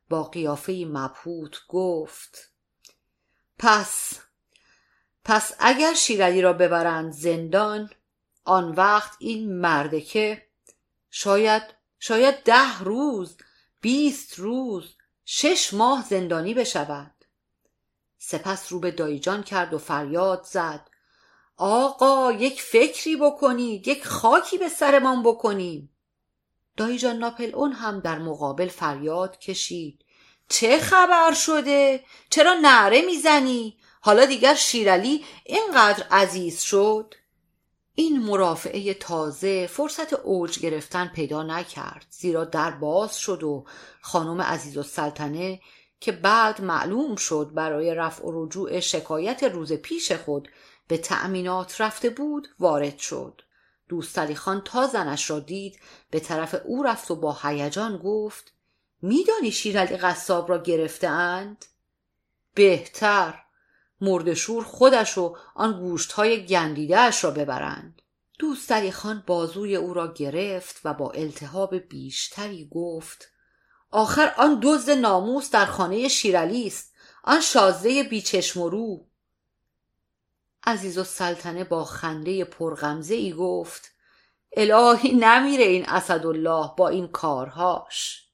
[0.09, 2.51] با قیافه مبهوت گفت
[3.59, 4.19] پس
[5.23, 7.89] پس اگر شیرعلی را ببرند زندان
[8.47, 10.47] آن وقت این مردکه
[11.12, 11.63] شاید
[11.99, 13.38] شاید ده روز
[13.81, 17.12] بیست روز شش ماه زندانی بشود
[18.17, 20.89] سپس رو به دایجان کرد و فریاد زد
[21.57, 25.89] آقا یک فکری بکنید یک خاکی به سرمان بکنیم
[26.77, 30.05] دایجان ناپل اون هم در مقابل فریاد کشید
[30.49, 37.13] چه خبر شده؟ چرا نعره می‌زنی؟ حالا دیگر شیرعلی اینقدر عزیز شد؟
[37.99, 42.05] این مرافعه تازه فرصت اوج گرفتن پیدا نکرد.
[42.10, 43.65] زیرا در باز شد و
[44.01, 45.62] خانم عزیز و سلطنه
[45.99, 50.49] که بعد معلوم شد برای رفع و رجوع شکایت روز پیش خود
[50.88, 53.41] به تأمینات رفته بود وارد شد.
[53.89, 55.79] دوستالی خان تا زنش را دید
[56.12, 58.53] به طرف او رفت و با هیجان گفت
[59.01, 61.65] میدانی شیرعلی قصاب را گرفته اند؟
[62.53, 63.43] بهتر.
[64.01, 68.01] مردشور خودش و آن گوشت های گندیدهش را ببرند.
[68.39, 73.31] دوستری خان بازوی او را گرفت و با التهاب بیشتری گفت
[73.91, 76.93] آخر آن دزد ناموس در خانه شیرعلی است.
[77.23, 79.07] آن شازده بیچشم و رو.
[80.63, 83.91] عزیز و سلطنه با خنده پرغمزه ای گفت
[84.57, 88.27] الهی نمیره این اسدالله با این کارهاش.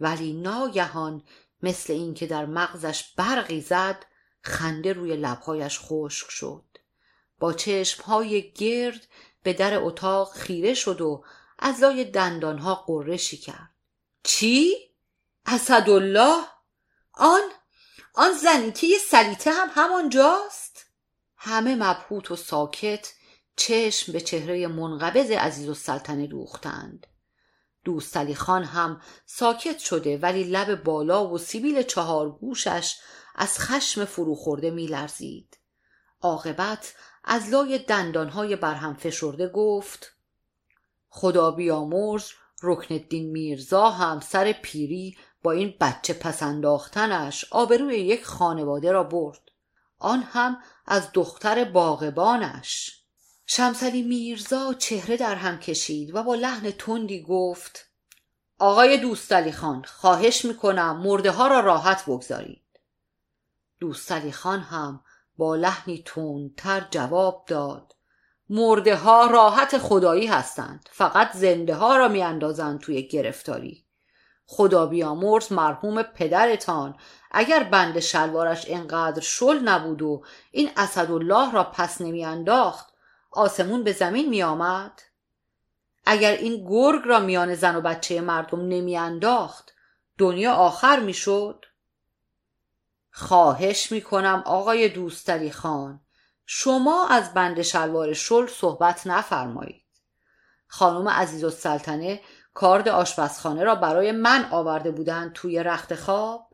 [0.00, 1.22] ولی ناگهان
[1.62, 4.04] مثل اینکه در مغزش برقی زد
[4.42, 6.64] خنده روی لبهایش خشک شد
[7.38, 9.06] با چشمهای گرد
[9.42, 11.24] به در اتاق خیره شد و
[11.58, 13.70] از لای دندانها قرشی کرد
[14.22, 14.76] چی؟
[15.46, 16.44] اسدالله؟
[17.12, 17.40] آن
[18.14, 20.86] آن زنیته سلیته هم همانجاست؟
[21.36, 23.12] همه مبهوت و ساکت
[23.56, 27.06] چشم به چهره منقبض عزیز و سلطنه دوختند
[27.84, 32.96] دوستالی خان هم ساکت شده ولی لب بالا و سیبیل چهار گوشش
[33.34, 35.58] از خشم فروخورده می لرزید.
[36.22, 40.16] عاقبت از لای دندانهای برهم فشرده گفت
[41.08, 42.30] خدا بیامرز
[42.62, 49.40] رکن الدین میرزا هم سر پیری با این بچه پسنداختنش آبروی یک خانواده را برد.
[49.98, 53.02] آن هم از دختر باغبانش.
[53.46, 57.88] شمسلی میرزا چهره در هم کشید و با لحن تندی گفت
[58.58, 62.61] آقای دوستالی خان خواهش می‌کنم مرده ها را راحت بگذارید.
[63.82, 65.00] دوستالی خان هم
[65.36, 67.92] با لحنی تندتر جواب داد.
[68.48, 70.88] مرده ها راحت خدایی هستند.
[70.92, 73.84] فقط زنده ها را میاندازند توی گرفتاری.
[74.46, 76.96] خدا بیامرز مرحوم پدرتان
[77.30, 82.94] اگر بند شلوارش انقدر شل نبود و این اسدالله را پس نمیانداخت
[83.30, 85.02] آسمون به زمین میآمد؟
[86.06, 89.72] اگر این گرگ را میان زن و بچه مردم نمیانداخت
[90.18, 91.64] دنیا آخر می‌شد؟
[93.12, 96.00] خواهش می‌کنم آقای دوستری خان
[96.46, 99.86] شما از بند شلوار شل صحبت نفرمایید.
[100.66, 102.20] خانم عزیز السلطنه
[102.54, 106.48] کارد آشپزخانه را برای من آورده بودند توی رخت خواب.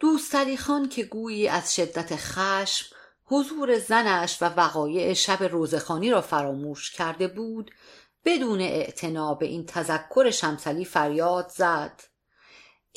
[0.00, 6.90] دوستری خان که گویی از شدت خشم حضور زنش و وقایع شب روزخانی را فراموش
[6.90, 7.70] کرده بود
[8.24, 12.00] بدون اعتنا به این تذکر شمسلی فریاد زد.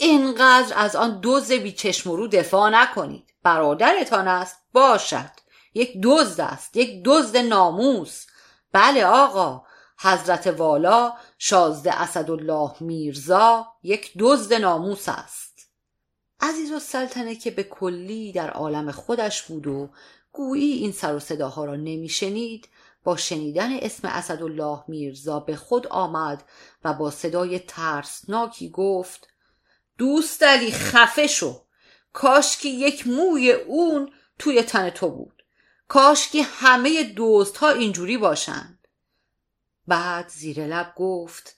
[0.01, 3.33] اینقدر از آن دوز بیچشم رو دفاع نکنید.
[3.43, 4.57] برادرتان است.
[4.73, 5.31] باشد.
[5.73, 6.77] یک دزد است.
[6.77, 8.25] یک دزد ناموس.
[8.71, 9.63] بله آقا.
[9.99, 15.69] حضرت والا شازده اسدالله میرزا یک دزد ناموس است.
[16.39, 19.89] عزیز السلطنه که به کلی در عالم خودش بود و
[20.31, 22.69] گویی این سر و صداها را نمیشنید
[23.03, 26.43] با شنیدن اسم اسدالله میرزا به خود آمد
[26.83, 29.30] و با صدای ترسناکی گفت
[30.01, 31.65] دوست علی خفه شو.
[32.13, 35.43] کاش که یک موی اون توی تن تو بود.
[35.87, 38.87] کاش که همه دوست ها اینجوری باشند.
[39.87, 41.55] بعد زیر لب گفت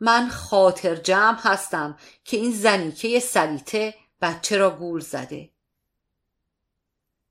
[0.00, 5.50] من خاطر جمع هستم که این زنیکه سلیته بچه را گول زده.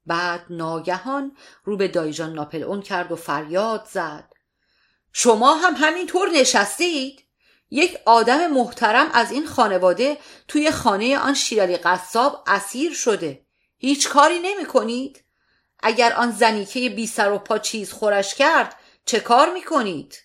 [0.05, 4.33] بعد ناگهان رو به دایجان ناپل اون کرد و فریاد زد.
[5.13, 7.30] شما هم همینطور نشستید؟
[7.71, 13.45] یک آدم محترم از این خانواده توی خانه آن شیرالی قصاب اسیر شده.
[13.77, 15.23] هیچ کاری نمی کنید؟
[15.83, 20.15] اگر آن زنیکه بی سر و پا چیز خورش کرد چه کار می کنید؟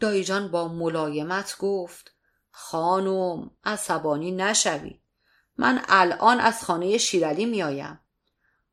[0.00, 2.14] دایجان با ملایمت گفت
[2.50, 5.00] خانم عصبانی نشوید.
[5.58, 8.00] من الان از خانه شیرالی میآیم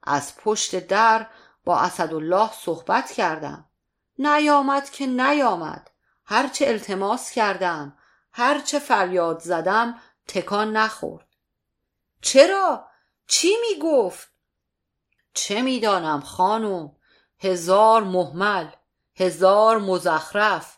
[0.04, 1.28] از پشت در
[1.66, 3.70] با اسدالله صحبت کردم.
[4.18, 5.92] نیامد که نیامد.
[6.26, 7.98] هرچه التماس کردم.
[8.32, 11.28] هرچه فریاد زدم تکان نخورد.
[12.22, 12.88] چرا؟
[13.28, 14.32] چی می‌گفت؟
[15.34, 16.96] چه می‌دانم خانم
[17.40, 18.68] هزار محمل
[19.16, 20.78] هزار مزخرف.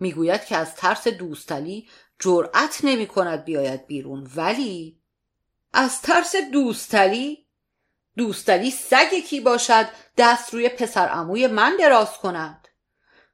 [0.00, 5.00] می‌گوید که از ترس دوستلی جرأت نمی کند بیاید بیرون ولی؟
[5.72, 7.46] از ترس دوستلی؟
[8.16, 12.68] دوستلی سگ کی باشد دست روی پسر اموی من دراز کند؟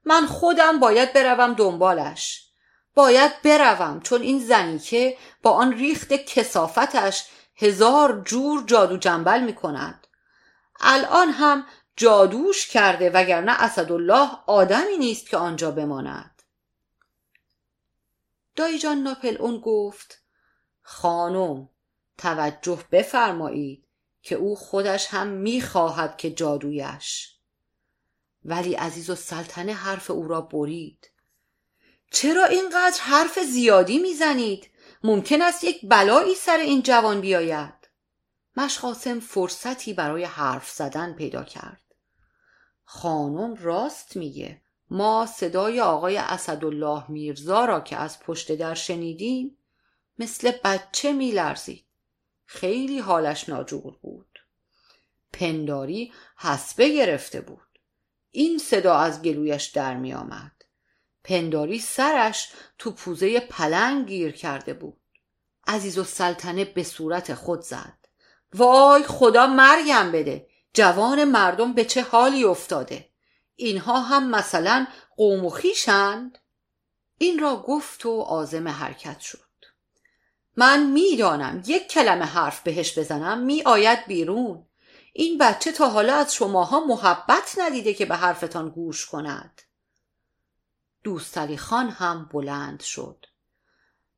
[0.05, 2.46] من خودم باید بروم دنبالش.
[2.97, 9.55] باید بروم چون این زنی که با آن ریخت کسافتش هزار جور جادو جنبل می
[9.55, 10.07] کند
[10.79, 16.43] الان هم جادوش کرده وگرنه اسدالله آدمی نیست که آنجا بماند.
[18.55, 20.21] دایجان ناپل اون گفت
[20.81, 21.69] خانم
[22.17, 23.87] توجه بفرمایید
[24.21, 27.37] که او خودش هم می‌خواهد که جادویش.
[28.45, 31.11] ولی عزیز و سلطنه حرف او را برید.
[32.11, 34.69] چرا اینقدر حرف زیادی می‌زنید؟
[35.03, 37.73] ممکن است یک بلایی سر این جوان بیاید.
[38.57, 41.81] مشقاسم فرصتی برای حرف زدن پیدا کرد.
[42.83, 44.61] خانم راست میگه.
[44.89, 49.57] ما صدای آقای اسدالله میرزا را که از پشت در شنیدیم
[50.19, 51.85] مثل بچه میلرزید.
[52.45, 54.39] خیلی حالش ناجور بود.
[55.33, 57.79] پنداری حسبه گرفته بود.
[58.31, 60.56] این صدا از گلویش در می آمد
[61.27, 64.97] پنداری سرش تو پوزه پلنگ گیر کرده بود.
[65.67, 67.97] عزیز و سلطنه به صورت خود زد.
[68.53, 70.47] وای خدا مرگم بده.
[70.73, 73.09] جوان مردم به چه حالی افتاده؟
[73.55, 76.37] اینها هم مثلا قوم و خیشند؟
[77.17, 79.39] این را گفت و عازم حرکت شد.
[80.57, 84.65] من می‌دانم یک کلمه حرف بهش بزنم می آید بیرون.
[85.13, 89.61] این بچه تا حالا از شماها محبت ندیده که به حرفتان گوش کند.
[91.03, 93.25] دوستالی خان هم بلند شد.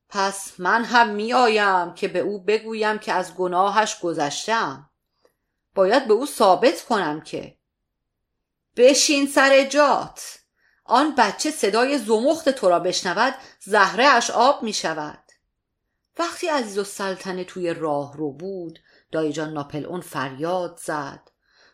[0.10, 4.90] پس من هم می آیم که به او بگویم که از گناهش گذشتم
[5.76, 7.58] باید به او ثابت کنم که.
[8.78, 10.40] بشین سر جات.
[10.86, 15.24] آن بچه صدای زمخت تو را بشنود زهره اش آب می شود
[16.20, 18.80] وقتی عزیز و سلطنه توی راه رو بود
[19.12, 21.30] دایجان ناپل اون فریاد زد.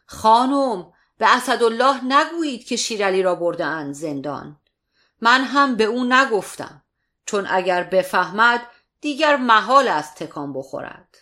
[0.06, 4.60] خانم به اسدالله نگویید که شیرالی را برده اند زندان.
[5.26, 6.84] من هم به او نگفتم
[7.26, 8.62] چون اگر بفهمد
[9.02, 11.18] دیگر محال است تکان بخورد.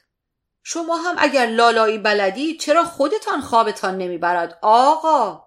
[0.63, 5.43] شما هم اگر لالایی بلدی چرا خودتان خوابتان نمی‌برد آقا؟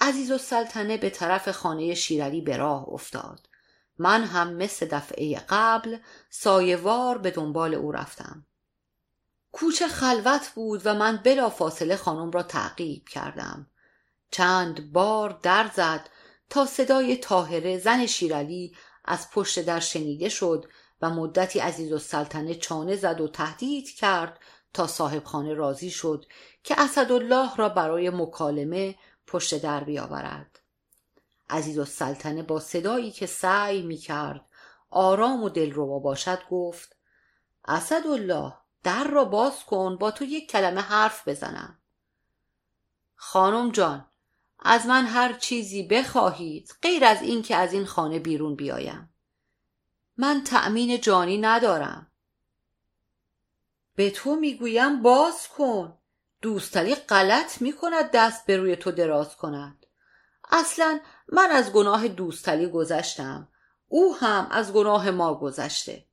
[0.00, 3.48] عزیز و سلطنه به طرف خانه شیرالی به راه افتاد.
[3.98, 5.98] من هم مثل دفعه قبل
[6.30, 8.46] سایوار به دنبال او رفتم.
[9.52, 13.66] کوچه خلوت بود و من بلا فاصله خانم را تعقیب کردم.
[14.30, 16.08] چند بار در زد
[16.52, 20.66] تا صدای تاهره زن شیرالی از پشت در شنیده شد
[21.02, 24.40] و مدتی عزیز و سلطنه چانه زد و تهدید کرد
[24.74, 26.26] تا صاحب خانه راضی شد
[26.64, 28.94] که اسدالله را برای مکالمه
[29.26, 30.58] پشت در بیاورد.
[31.50, 34.46] عزیز و سلطنه با صدایی که سعی می کرد
[34.90, 36.96] آرام و دلربا باشد گفت
[37.64, 41.78] اسدالله در را باز کن با تو یک کلمه حرف بزنم.
[43.14, 44.06] خانم جان
[44.64, 49.14] از من هر چیزی بخواهید غیر از این که از این خانه بیرون بیایم.
[50.16, 52.10] من تأمین جانی ندارم.
[53.94, 55.98] به تو می‌گویم باز کن.
[56.42, 59.86] دوستالی غلط می‌کند دست به روی تو دراز کند.
[60.50, 63.48] اصلا من از گناه دوستالی گذشتم.
[63.88, 66.06] او هم از گناه ما گذشته.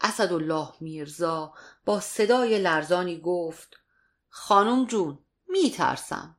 [0.00, 1.54] اسدالله میرزا
[1.84, 3.76] با صدای لرزانی گفت
[4.28, 6.35] خانم جون میترسم.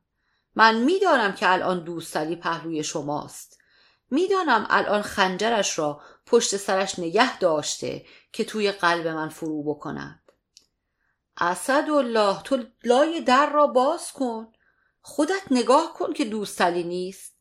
[0.58, 3.58] من می‌دانم که الان دوستالی پهلوی شماست.
[4.10, 10.22] می‌دانم الان خنجرش را پشت سرش نگه داشته که توی قلب من فرو بکند.
[11.36, 14.52] اسدالله تو لای در را باز کن.
[15.00, 17.36] خودت نگاه کن که دوستالی نیست.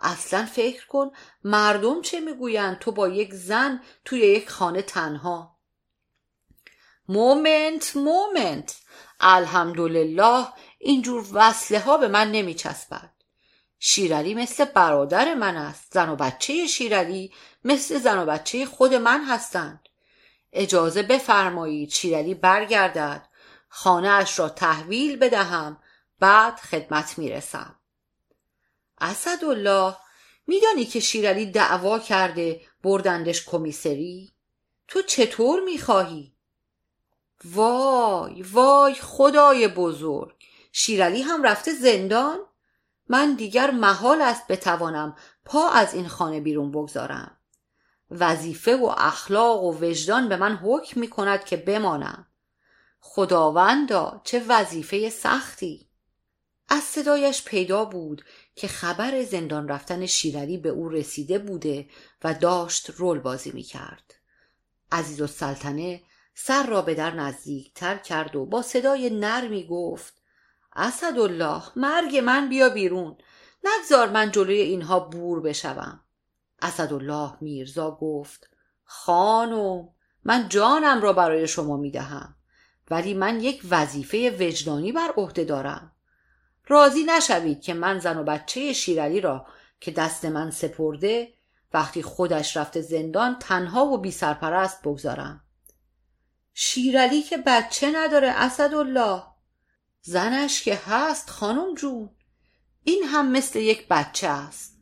[0.00, 1.10] اصلا فکر کن
[1.44, 2.78] مردم چه می‌گویند.
[2.78, 5.56] تو با یک زن توی یک خانه تنها.
[7.08, 8.76] مومنت مومنت.
[9.20, 10.46] الحمدلله.
[10.82, 13.10] اینجور وصله ها به من نمیچسبد.
[13.78, 15.92] شیرالی مثل برادر من است.
[15.94, 17.32] زن و بچه شیرالی
[17.64, 19.88] مثل زن و بچه خود من هستند.
[20.52, 23.28] اجازه بفرمایید شیرالی برگردد.
[23.68, 25.82] خانه اش را تحویل بدهم.
[26.20, 27.76] بعد خدمت می‌رسم.
[29.00, 29.96] اسدالله
[30.46, 34.32] میدانی که شیرالی دعوا کرده بردندش کمیسری؟
[34.88, 36.34] تو چطور می‌خواهی؟
[37.44, 40.39] وای وای خدای بزرگ!
[40.72, 42.38] شیرالی هم رفته زندان؟
[43.08, 47.36] من دیگر محال است بتوانم پا از این خانه بیرون بگذارم.
[48.10, 52.26] وظیفه و اخلاق و وجدان به من حکم می کند که بمانم.
[53.00, 55.88] خداوندا چه وظیفه سختی.
[56.68, 61.88] از صدایش پیدا بود که خبر زندان رفتن شیرالی به او رسیده بوده
[62.24, 64.14] و داشت رول بازی می کرد.
[64.92, 66.02] عزیز السلطنه
[66.34, 70.19] سر را به در نزدیک تر کرد و با صدای نرمی گفت
[70.76, 73.16] اسدالله مرگ من بیا بیرون.
[73.64, 76.00] نگذار من جلوی اینها بور بشوم.
[76.62, 78.50] اسدالله میرزا گفت
[78.84, 79.88] خانم
[80.24, 82.36] من جانم را برای شما می‌دهم
[82.90, 85.92] ولی من یک وظیفه وجدانی بر عهده دارم.
[86.66, 89.46] راضی نشوید که من زن و بچه شیرالی را
[89.80, 91.32] که دست من سپرده
[91.74, 95.44] وقتی خودش رفته زندان تنها و بی سرپرست بگذارم.
[96.54, 99.22] شیرالی که بچه نداره اسدالله.
[100.02, 102.10] زنش که هست خانم جون.
[102.84, 104.78] این هم مثل یک بچه است.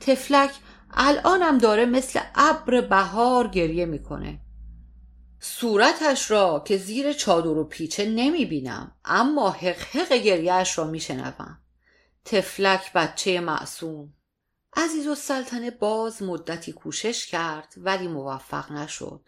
[0.00, 0.50] تفلک
[0.90, 4.40] الانم داره مثل ابر بهار گریه می‌کنه.
[5.40, 11.58] صورتش را که زیر چادر و پیچه نمی بینم اما حق گریهش را می شنوم
[12.24, 14.12] تفلک بچه معصوم.
[14.76, 19.20] عزیز و سلطنه باز مدتی کوشش کرد ولی موفق نشد.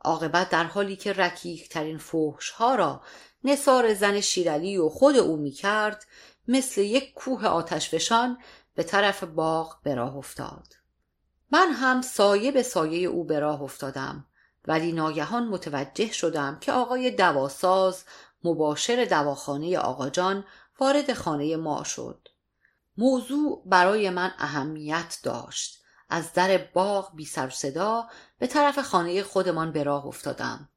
[0.00, 3.02] عاقبت در حالی که رکیک ترین فوش ها را
[3.46, 6.06] نصار زن شیرالی و خود او می کرد
[6.48, 8.38] مثل یک کوه آتشفشان
[8.74, 10.66] به طرف باغ به راه افتاد.
[11.50, 14.26] من هم سایه به سایه او به راه افتادم
[14.66, 18.04] ولی ناگهان متوجه شدم که آقای دواساز
[18.44, 20.44] مباشر دواخانه آقا جان
[20.80, 22.28] وارد خانه ما شد.
[22.98, 25.82] موضوع برای من اهمیت داشت.
[26.08, 28.06] از در باغ بی سر صدا
[28.38, 30.68] به طرف خانه خودمان به راه افتادم.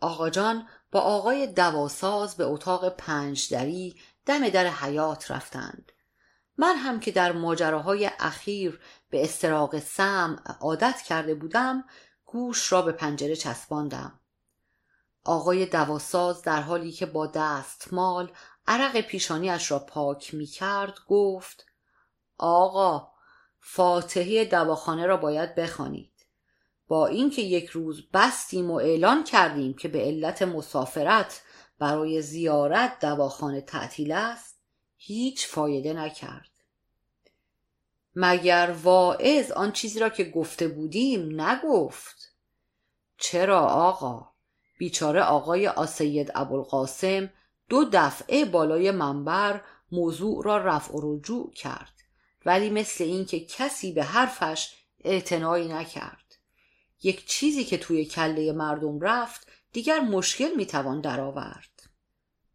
[0.00, 5.92] آقا جان با آقای دواساز به اتاق پنج دری دم در حیات رفتند.
[6.56, 8.80] من هم که در ماجراهای اخیر
[9.10, 11.84] به استراق سم عادت کرده بودم
[12.26, 14.20] گوش را به پنجره چسباندم.
[15.24, 18.30] آقای دواساز در حالی که با دستمال
[18.66, 21.66] عرق پیشانیش را پاک می کرد گفت
[22.38, 23.12] آقا
[23.60, 26.11] فاتحه دواخانه را باید بخوانید
[26.92, 31.42] با اینکه یک روز بستیم و اعلان کردیم که به علت مسافرت
[31.78, 34.58] برای زیارت دواخانه تعطیل است
[34.96, 36.48] هیچ فایده نکرد.
[38.16, 42.34] مگر واعظ آن چیزی را که گفته بودیم نگفت؟
[43.18, 44.28] چرا آقا؟
[44.78, 47.30] بیچاره آقای آسید ابوالقاسم
[47.68, 49.60] دو دفعه بالای منبر
[49.92, 51.92] موضوع را رفع و رجوع کرد
[52.46, 54.74] ولی مثل اینکه کسی به حرفش
[55.04, 56.21] اعتنایی نکرد.
[57.02, 61.82] یک چیزی که توی کله مردم رفت دیگر مشکل می‌توان درآورد.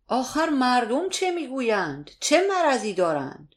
[0.08, 3.56] آخر مردم چه می‌گویند؟ چه مرضی دارند؟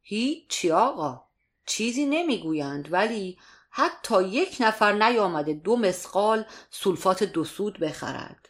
[0.00, 1.24] هیچی آقا
[1.66, 3.38] چیزی نمی‌گویند ولی
[3.70, 8.48] حتی یک نفر نیامده دو مسقال سولفات دو سود بخرد.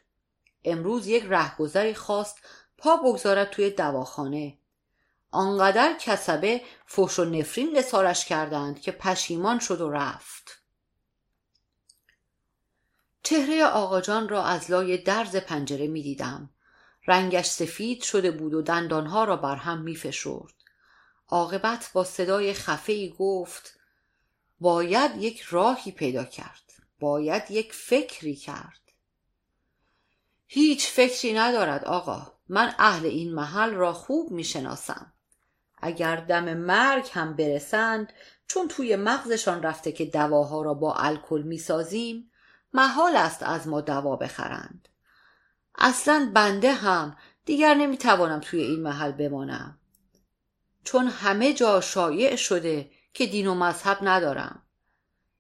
[0.65, 2.39] امروز یک رهگذری خواست
[2.79, 4.59] پا بگذارد توی دواخانه.
[5.31, 10.44] آنقدر کسبه فحش و نفرین لسارش کردند که پشیمان شد و رفت.
[13.25, 16.51] چهره آقاجان را از لای درز پنجره می دیدم.
[17.07, 20.55] رنگش سفید شده بود و دندانها را بر هم می فشرد.
[21.29, 23.79] عاقبت با صدای خفه گفت
[24.61, 26.63] باید یک راهی پیدا کرد
[27.01, 28.81] باید یک فکری کرد
[30.47, 35.13] هیچ فکری ندارد آقا من اهل این محل را خوب می شناسم
[35.77, 38.13] اگر دم مرگ هم برسند
[38.47, 42.31] چون توی مغزشان رفته که دواها را با الکل می سازیم
[42.75, 44.89] محال است از ما دوا بخرند.
[45.79, 49.79] اصلا بنده هم دیگر نمی توانم توی این محل بمانم.
[50.85, 54.63] چون همه جا شایع شده که دین و مذهب ندارم.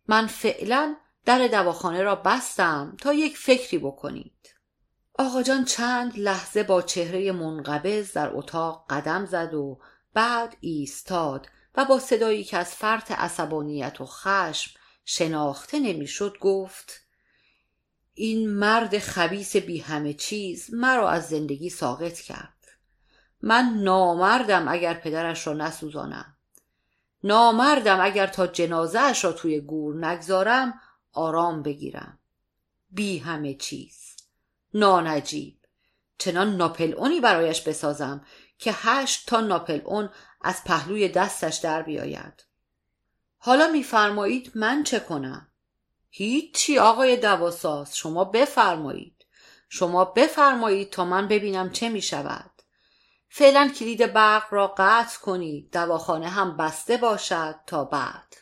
[0.08, 4.54] من فعلا در دواخانه را بستم تا یک فکری بکنید.
[5.18, 9.80] آقا جان چند لحظه با چهره منقبض در اتاق قدم زد و
[10.14, 17.03] بعد ایستاد و با صدایی که از فرط عصبانیت و خشم شناخته نمی‌شد گفت
[18.14, 22.54] این مرد خبیس بی همه چیز مرا از زندگی ساقط کرد.
[23.42, 26.36] من نامردم اگر پدرش را نسوزانم.
[27.24, 30.80] نامردم اگر تا جنازهش را توی گور نگذارم
[31.12, 32.18] آرام بگیرم.
[32.90, 34.16] بی همه چیز.
[34.74, 35.58] نانجیب.
[36.18, 38.24] چنان ناپل اونی برایش بسازم
[38.58, 40.08] که هشت تا ناپل اون
[40.40, 42.44] از پهلوی دستش در بیاید.
[43.38, 45.48] حالا میفرمایید من چه کنم؟
[46.16, 47.96] هیچی آقای دواساز.
[47.96, 49.26] شما بفرمایید.
[49.68, 52.50] شما بفرمایید تا من ببینم چه می شود
[53.28, 55.72] فعلا کلید برق را قطع کنید.
[55.72, 58.34] دواخانه هم بسته باشد تا بعد.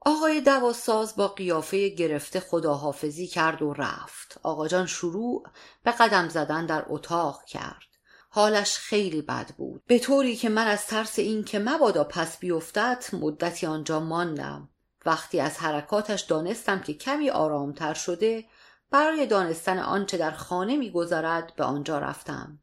[0.00, 4.40] آقای دواساز با قیافه گرفته خداحافظی کرد و رفت.
[4.42, 5.42] آقا جان شروع
[5.84, 7.88] به قدم زدن در اتاق کرد.
[8.30, 9.82] حالش خیلی بد بود.
[9.86, 14.73] به طوری که من از ترس این که مبادا پس بیفتد مدتی آنجا ماندم.
[15.06, 18.44] وقتی از حرکاتش دانستم که کمی آرامتر شده
[18.90, 22.58] برای دانستن آنچه در خانه میگذرد به آنجا رفتم.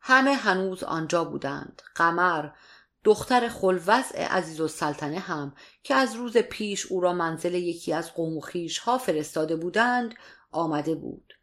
[0.00, 1.82] همه هنوز آنجا بودند.
[1.94, 2.50] قمر
[3.04, 8.14] دختر خلوزع عزیز و سلطنه هم که از روز پیش او را منزل یکی از
[8.14, 8.42] قوم و
[8.82, 10.14] ها فرستاده بودند
[10.50, 11.34] آمده بود.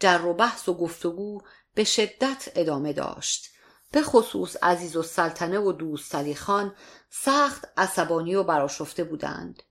[0.00, 1.42] جر و بحث و گفتگو
[1.74, 3.54] به شدت ادامه داشت.
[3.92, 6.74] به خصوص عزیز و سلطنه و دوست خان
[7.22, 9.62] سخت عصبانی و براشفته بودند.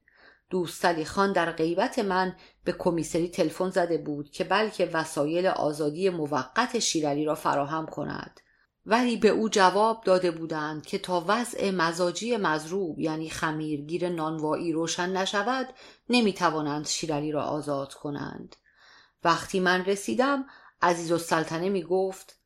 [0.49, 6.79] دوست خان در غیبت من به کمیسری تلفن زده بود که بلکه وسایل آزادی موقت
[6.79, 8.39] شیرعلی را فراهم کند.
[8.85, 15.09] ولی به او جواب داده بودند که تا وضع مزاجی مزروب یعنی خمیرگیر نانوایی روشن
[15.09, 15.73] نشود
[16.09, 18.55] نمی‌توانند شیرعلی را آزاد کنند.
[19.23, 20.45] وقتی من رسیدم
[20.81, 22.39] عزیز و سلطنه می گفت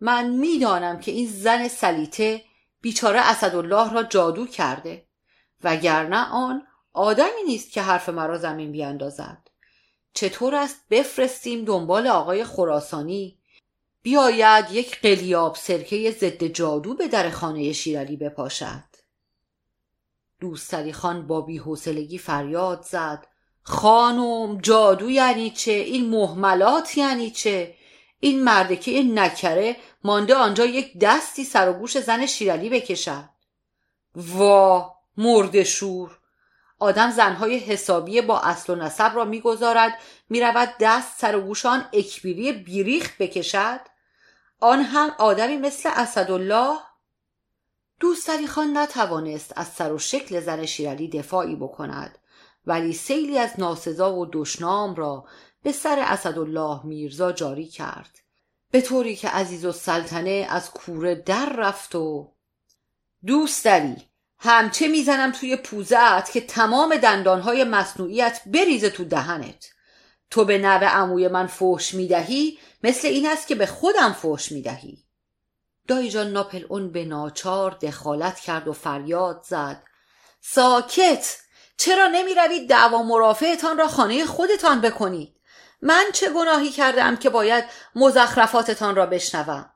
[0.00, 2.42] من می‌دانم که این زن سلیته
[2.82, 5.06] بیچاره اسدالله را جادو کرده.
[5.64, 9.48] وگرنه آن آدمی نیست که حرف مرا زمین بیاندازد.
[10.14, 13.38] چطور است بفرستیم دنبال آقای خراسانی؟
[14.02, 18.84] بیاید یک قلیاب سرکه ضد جادو به در خانه شیرالی بپاشد.
[20.40, 23.26] دوستری خان با بیحوصلگی فریاد زد.
[23.62, 27.74] خانم جادو یعنی چه؟ این محملات یعنی چه؟
[28.24, 33.28] این مردکه نکره مانده آنجا یک دستی سر و گوش زن شیرالی بکشد.
[34.16, 36.18] وا مرد شور.
[36.78, 39.98] آدم زنهای حسابی با اصل و نسب را می‌گذارد
[40.28, 43.80] می‌رود دست سر و گوشان اکبیری بیریخ بکشد.
[44.60, 46.78] آن هم آدمی مثل اسدالله.
[48.00, 52.18] دوستری خان نتوانست از سر و شکل زن شیرالی دفاعی بکند
[52.66, 55.24] ولی سیلی از ناسزا و دشنام را
[55.62, 58.18] به سر اسدالله میرزا جاری کرد.
[58.70, 62.32] به طوری که عزیز و سلطنه از کوره در رفت و
[63.26, 63.96] دوست داری
[64.38, 69.68] همچه می‌زنم توی پوزت که تمام دندانهای مصنوعیت بریزه تو دهنت.
[70.30, 75.04] تو به نوه عموی من فوش می‌دهی مثل این است که به خودم فوش می‌دهی.
[75.88, 79.82] دایی جان ناپل اون به ناچار دخالت کرد و فریاد زد.
[80.40, 81.36] ساکت!
[81.76, 85.36] چرا نمی روید دعوا مرافعتان را خانه خودتان بکنید؟
[85.82, 87.64] من چه گناهی کردم که باید
[87.94, 89.70] مزخرفاتتان را بشنوم؟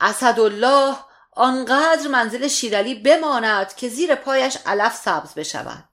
[0.00, 0.96] اسدالله
[1.32, 5.88] آنقدر منزل شیرعلی بماند که زیر پایش علف سبز بشود.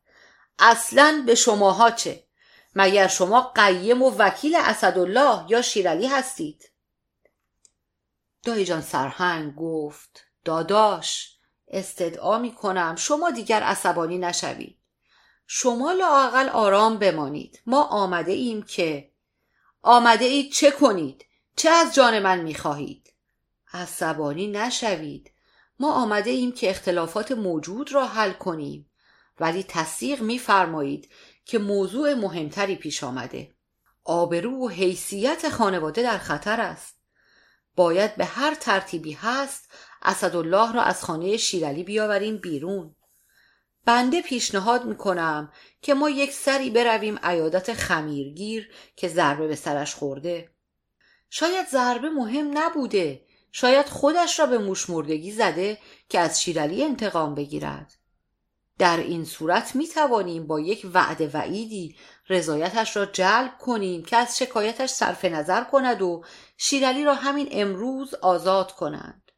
[0.59, 2.23] اصلا به شماها چه؟
[2.75, 6.71] مگر شما قیم و وکیل اسدالله یا شیرعلی هستید؟
[8.43, 11.35] دایی جان سرهنگ گفت داداش
[11.67, 14.79] استدعا می کنم شما دیگر عصبانی نشوید.
[15.47, 17.61] شما لاقل آرام بمانید.
[17.65, 19.08] ما آمده ایم که
[19.81, 21.25] آمده اید چه کنید؟
[21.55, 23.13] چه از جان من می خواهید
[23.73, 25.31] عصبانی نشوید.
[25.79, 28.91] ما آمده ایم که اختلافات موجود را حل کنیم.
[29.39, 31.09] ولی تصدیق میفرمایید
[31.45, 33.55] که موضوع مهمتری پیش آمده.
[34.03, 36.95] آبرو و حیثیت خانواده در خطر است.
[37.75, 39.71] باید به هر ترتیبی هست
[40.01, 42.95] اسدالله را از خانه شیرعلی بیاوریم بیرون.
[43.89, 50.49] بنده پیشنهاد می‌کنم که ما یک سری برویم عیادت خمیرگیر که ضربه به سرش خورده.
[51.29, 53.25] شاید ضربه مهم نبوده.
[53.51, 55.77] شاید خودش را به موشمردگی زده
[56.09, 57.95] که از شیرعلی انتقام بگیرد.
[58.77, 61.95] در این صورت می توانیم با یک وعده وعیدی
[62.29, 66.23] رضایتش را جلب کنیم که از شکایتش صرف نظر کند و
[66.57, 69.31] شیرعلی را همین امروز آزاد کنند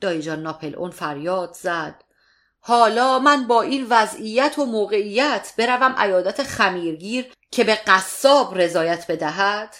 [0.00, 2.04] دایی جان ناپل اون فریاد زد.
[2.64, 9.74] حالا من با این وضعیت و موقعیت بروم عیادت خمیرگیر که به قصاب رضایت بدهد؟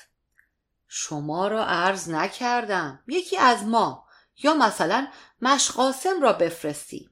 [0.89, 3.03] شما را عرض نکردم.
[3.09, 4.07] یکی از ما
[4.43, 5.09] یا مثلا
[5.43, 7.11] مشقاسم را بفرستی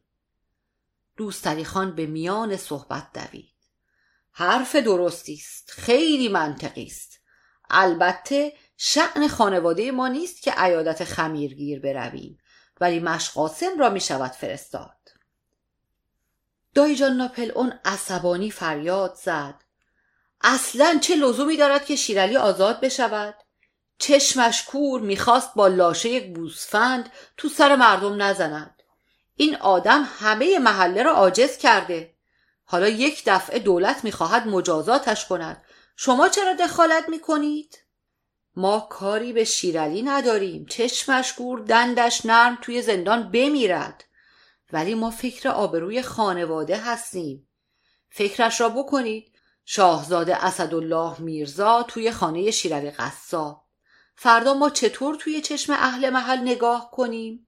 [1.17, 3.55] دوستری خان به میان صحبت دوید.
[4.33, 5.71] حرف درستی است.
[5.71, 7.21] خیلی منطقی است.
[7.71, 12.39] البته شعن خانواده ما نیست که عیادت خمیرگیر برویم
[12.81, 15.00] ولی مشقاسم را می شود فرستاد.
[16.75, 19.55] دایی جان ناپل اون عصبانی فریاد زد.
[20.41, 23.35] اصلا چه لزومی دارد که شیرعلی آزاد بشود؟
[23.99, 28.83] چشمش کور می‌خواست با لاشه یک گوسفند تو سر مردم نزند.
[29.37, 32.15] این آدم همه محله را عاجز کرده.
[32.65, 35.65] حالا یک دفعه دولت می‌خواهد مجازاتش کند.
[35.97, 37.79] شما چرا دخالت می‌کنید؟
[38.57, 40.67] ما کاری به شیرعلی نداریم.
[40.67, 44.05] چشمش گور دندش نرم توی زندان بمیرد.
[44.73, 47.49] ولی ما فکر آبروی خانواده هستیم.
[48.11, 49.33] فکرش را بکنید.
[49.65, 53.65] شاهزاده اسدالله میرزا توی خانه شیرعلی قصاب.
[54.17, 57.47] فردا ما چطور توی چشم اهل محل نگاه کنیم؟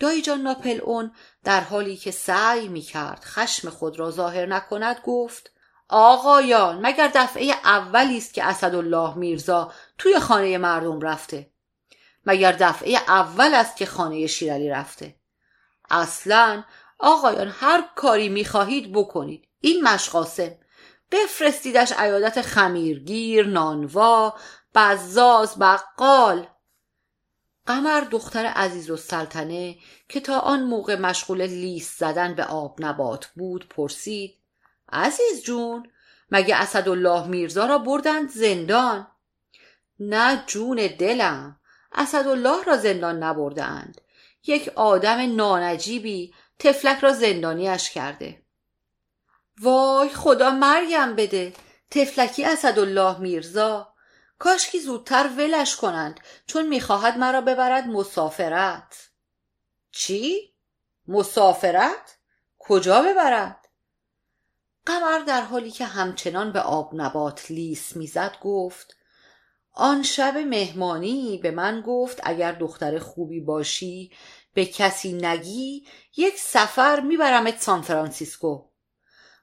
[0.00, 1.12] دایی جان ناپل اون
[1.44, 5.50] در حالی که سعی می کرد خشم خود را ظاهر نکند گفت
[5.88, 11.50] آقایان مگر دفعه اولی است که اسدالله میرزا توی خانه مردم رفته؟
[12.26, 15.19] مگر دفعه اول است که خانه شیرعلی رفته؟
[15.90, 16.64] اصلا
[16.98, 19.48] آقایان هر کاری می‌خواهید بکنید.
[19.60, 20.50] این مشقاسم.
[21.10, 24.34] بفرستیدش عیادت خمیرگیر نانوا
[24.74, 26.46] بزاز بقال.
[27.66, 29.76] قمر دختر عزیز و سلطنه
[30.08, 34.34] که تا آن موقع مشغول لیست زدن به آب نبات بود پرسید
[34.92, 35.90] عزیز جون
[36.30, 39.06] مگه اسدالله میرزا را بردند زندان؟
[40.00, 41.60] نه جون دلم
[41.92, 44.00] اسدالله را زندان نبردند
[44.46, 48.42] یک آدم نانجیبی تفلک را زندانیش کرده
[49.60, 51.52] وای خدا مریم بده
[51.90, 53.94] تفلکی اسدالله میرزا
[54.38, 59.10] کاشکی زودتر ولش کنند چون می‌خواهد مرا ببرد مسافرت
[59.90, 60.54] چی؟
[61.08, 62.18] مسافرت؟
[62.58, 63.68] کجا ببرد؟
[64.86, 68.96] قمر در حالی که همچنان به آب نبات لیس می‌زد گفت
[69.82, 74.12] آن شب مهمانی به من گفت اگر دختر خوبی باشی
[74.54, 78.64] به کسی نگی یک سفر میبرمت سان فرانسیسکو.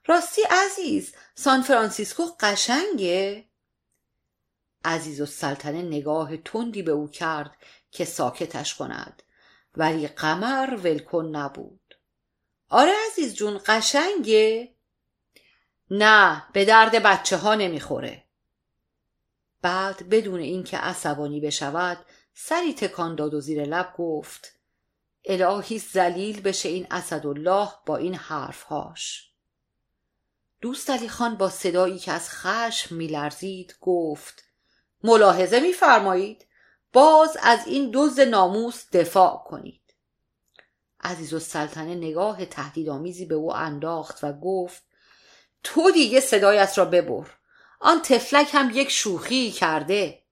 [0.06, 3.48] راستی عزیز سان فرانسیسکو قشنگه.
[4.84, 7.56] عزیزالسلطنه نگاه تندی به او کرد
[7.90, 9.22] که ساکتش کند
[9.76, 11.94] ولی قمر ولکن نبود.
[12.68, 14.74] آره عزیز جون قشنگه.
[15.90, 18.27] نه به درد بچه ها نمی‌خوره.
[19.62, 21.98] بعد بدون اینکه عصبانی بشود
[22.34, 24.58] سری تکان داد و زیر لب گفت
[25.24, 29.32] الهی زلیل بشه این اسدالله با این حرفهاش.
[30.60, 34.44] دوست علی خان با صدایی که از خشم میلرزید گفت
[35.04, 36.46] ملاحظه میفرمایید؟
[36.92, 39.94] باز از این دوز ناموس دفاع کنید.
[41.00, 44.82] عزیز السلطنه نگاه تهدیدآمیزی به او انداخت و گفت
[45.62, 47.37] تو دیگه صدایت را ببر.
[47.80, 50.22] آن تفلک هم یک شوخی کرده.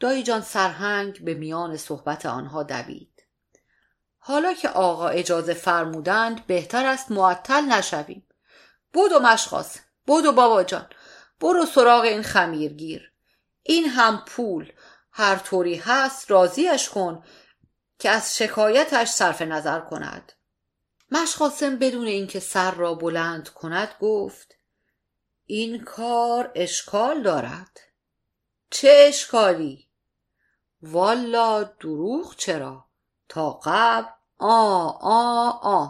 [0.00, 3.22] دایی جان سرهنگ به میان صحبت آنها دوید.
[4.18, 8.26] حالا که آقا اجازه فرمودند بهتر است معطل نشویم.
[8.92, 9.78] بودو مشخاص.
[10.06, 10.88] بودو بابا جان.
[11.40, 13.12] برو سراغ این خمیرگیر.
[13.62, 14.72] این هم پول.
[15.12, 17.24] هر طوری هست راضیش کن
[17.98, 20.32] که از شکایتش صرف نظر کند.
[21.10, 24.57] مشخاصم بدون اینکه سر را بلند کند گفت
[25.50, 27.80] این کار اشکال دارد؟
[28.70, 29.88] چه اشکالی؟
[30.82, 32.84] والا دروغ چرا؟
[33.28, 35.88] تا قبل آ آ آ.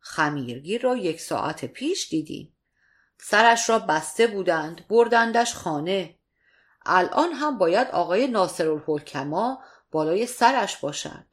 [0.00, 2.56] خمیرگیر را یک ساعت پیش دیدیم.
[3.18, 6.18] سرش را بسته بودند بردندش خانه.
[6.86, 11.26] الان هم باید آقای ناصرالحکما بالای سرش باشد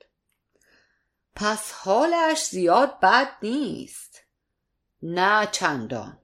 [1.36, 4.20] پس حالش زیاد بد نیست.
[5.04, 6.20] نه چندان.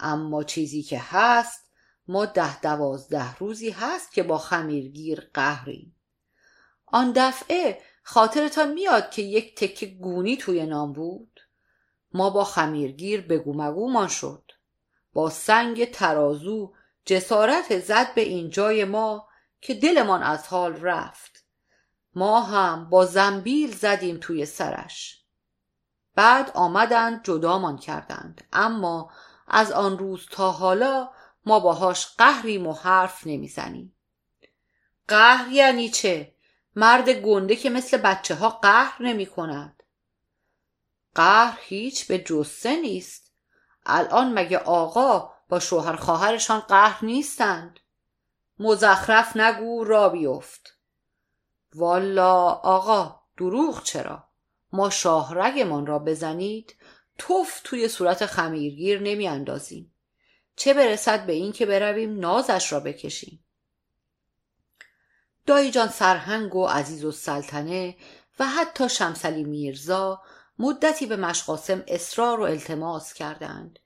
[0.00, 1.70] اما چیزی که هست
[2.08, 5.96] ما ده دوازده روزی هست که با خمیرگیر قهریم.
[6.86, 11.40] آن دفعه خاطرتان میاد که یک تکه گونی توی نام بود.
[12.12, 14.52] ما با خمیرگیر بگو مگومان شد.
[15.12, 16.74] با سنگ ترازو
[17.04, 19.28] جسارت زد به این جای ما
[19.60, 21.44] که دلمان از حال رفت.
[22.14, 25.24] ما هم با زنبیل زدیم توی سرش.
[26.14, 28.44] بعد آمدند جدامان کردند.
[28.52, 29.10] اما
[29.48, 31.10] از آن روز تا حالا
[31.46, 33.96] ما باهاش قهریم و حرف نمی‌زنیم.
[35.08, 36.34] قهر یعنی چه؟
[36.76, 39.82] مرد گنده که مثل بچه ها قهر نمی کند
[41.14, 43.32] قهر هیچ به جسه نیست.
[43.86, 47.80] الان مگه آقا با شوهر خواهرشان قهر نیستند؟
[48.58, 50.78] مزخرف نگو را بیفت.
[51.74, 54.24] والا آقا دروغ چرا؟
[54.72, 56.75] ما شاهرگمان را بزنید.
[57.18, 59.92] توف توی صورت خمیرگیر نمی اندازیم.
[60.56, 63.44] چه برسد به این که برویم نازش را بکشیم
[65.46, 67.96] دایی جان سرهنگ و عزیز و سلطنه
[68.38, 70.22] و حتی شمسلی میرزا
[70.58, 73.78] مدتی به مشقاسم اصرار و التماس کردند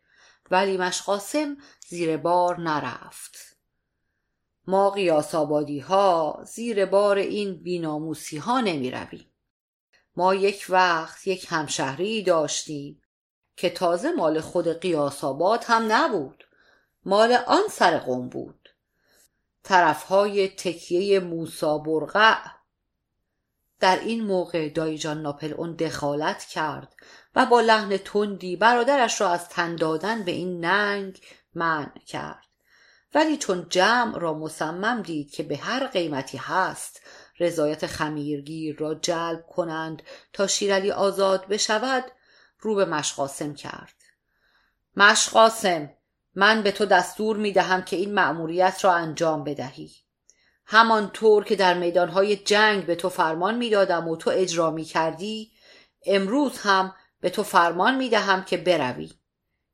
[0.50, 1.56] ولی مشقاسم
[1.88, 3.56] زیر بار نرفت
[4.66, 9.26] ما قیاس ها زیر بار این بیناموسی ها نمی رویم.
[10.16, 13.02] ما یک وقت یک همشهری داشتیم
[13.60, 15.24] که تازه مال خود قیاس
[15.64, 16.44] هم نبود.
[17.04, 18.68] مال آن سر قوم بود.
[19.62, 22.36] طرفهای تکیه موسا برقع.
[23.80, 26.94] در این موقع دایی جان ناپل اون دخالت کرد
[27.36, 31.20] و با لحن تندی برادرش را از تن دادن به این ننگ
[31.54, 32.46] منع کرد.
[33.14, 37.00] ولی چون جمع را مصمم دید که به هر قیمتی هست
[37.40, 40.02] رضایت خمیرگیر را جلب کنند
[40.32, 42.04] تا شیرعلی آزاد بشود
[42.60, 43.94] رو به مشقاسم کرد.
[44.96, 45.90] مشقاسم
[46.34, 49.90] من به تو دستور می دهم که این مأموریت را انجام بدهی.
[50.66, 55.52] همانطور که در میدانهای جنگ به تو فرمان می‌دادم و تو اجرا می کردی
[56.06, 59.12] امروز هم به تو فرمان می دهم که بروی.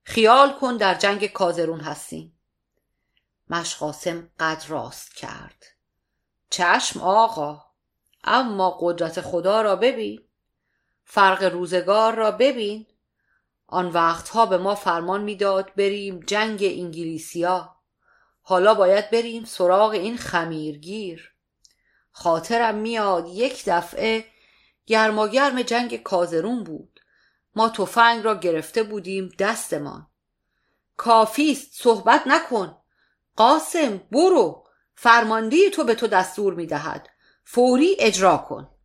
[0.02, 2.38] خیال کن در جنگ کازرون هستیم
[3.50, 5.64] مشقاسم قد راست کرد.
[6.50, 7.64] چشم آقا
[8.24, 10.25] اما قدرت خدا را ببین.
[11.08, 12.86] فرق روزگار را ببین.
[13.66, 17.76] آن وقتها به ما فرمان می‌داد بریم جنگ انگلیسیا.
[18.42, 21.32] حالا باید بریم سراغ این خمیرگیر.
[22.10, 24.24] خاطرم میاد یک دفعه
[24.86, 27.00] گرماگرم جنگ کازرون بود.
[27.56, 30.06] ما تفنگ را گرفته بودیم دستمان.
[30.96, 32.76] کافیست صحبت نکن.
[33.36, 34.66] قاسم برو.
[34.94, 37.08] فرماندهی تو به تو دستور می‌دهد.
[37.44, 38.75] فوری اجرا کن.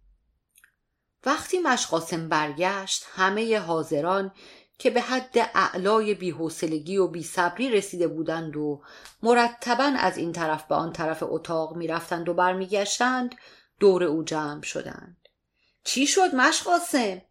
[1.26, 4.32] وقتی مشقاسم برگشت همه حاضران
[4.78, 8.82] که به حد اعلای بیحوصلگی و بیصبری رسیده بودند و
[9.24, 13.36] مرتبا از این طرف به آن طرف اتاق می‌رفتند و برمیگشتند
[13.80, 15.18] دور او جمع شدند.
[15.84, 17.22] چی شد مشقاسم؟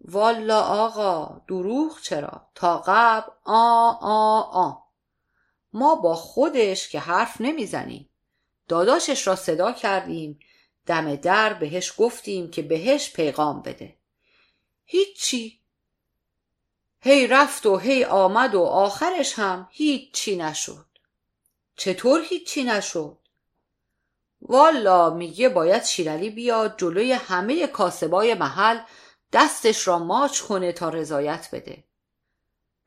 [0.00, 4.72] والا آقا دروغ چرا؟ تا قبل آ آ آ.
[5.72, 8.10] ما با خودش که حرف نمی‌زنیم.
[8.68, 10.38] داداشش را صدا کردیم.
[10.88, 13.96] دم در بهش گفتیم که بهش پیغام بده.
[14.84, 15.60] هیچی.
[17.00, 20.86] هی رفت و هی آمد و آخرش هم هیچی نشد.
[21.76, 23.18] چطور هیچی نشد؟
[24.40, 28.78] والا میگه باید شیرعلی بیاد جلوی همه کاسبای محل
[29.32, 31.84] دستش را ماچ کنه تا رضایت بده.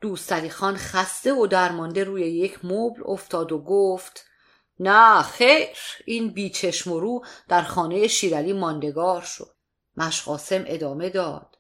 [0.02, 4.26] دوستری خان خسته و درمانده روی یک مبل افتاد و گفت
[4.84, 5.78] نه خیر.
[6.06, 9.56] این بیچشم رو در خانه شیرعلی ماندگار شد.
[9.98, 11.58] مشقاسم ادامه داد.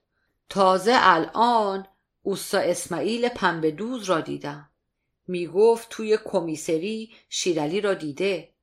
[0.49, 1.87] تازه الان
[2.21, 4.69] اوستا اسماعیل پنبه دوز را دیدم.
[5.27, 8.53] می گفت توی کمیسری شیرعلی را دیده.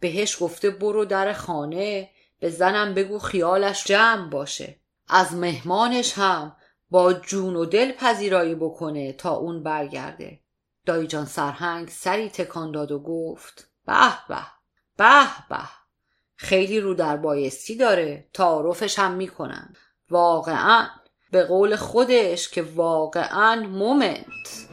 [0.00, 4.80] بهش گفته برو در خانه به زنم بگو خیالش جمع باشه.
[5.08, 6.56] از مهمانش هم
[6.90, 10.40] با جون و دل پذیرایی بکنه تا اون برگرده.
[10.86, 14.12] دایی جان سرهنگ سری تکان داد و گفت به
[14.96, 15.58] به به
[16.36, 18.28] خیلی رو در بایستی داره.
[18.34, 19.74] تعارفش هم می‌کنن.
[20.10, 20.86] واقعا.
[21.30, 24.69] به قول خودش که واقعا مومنت.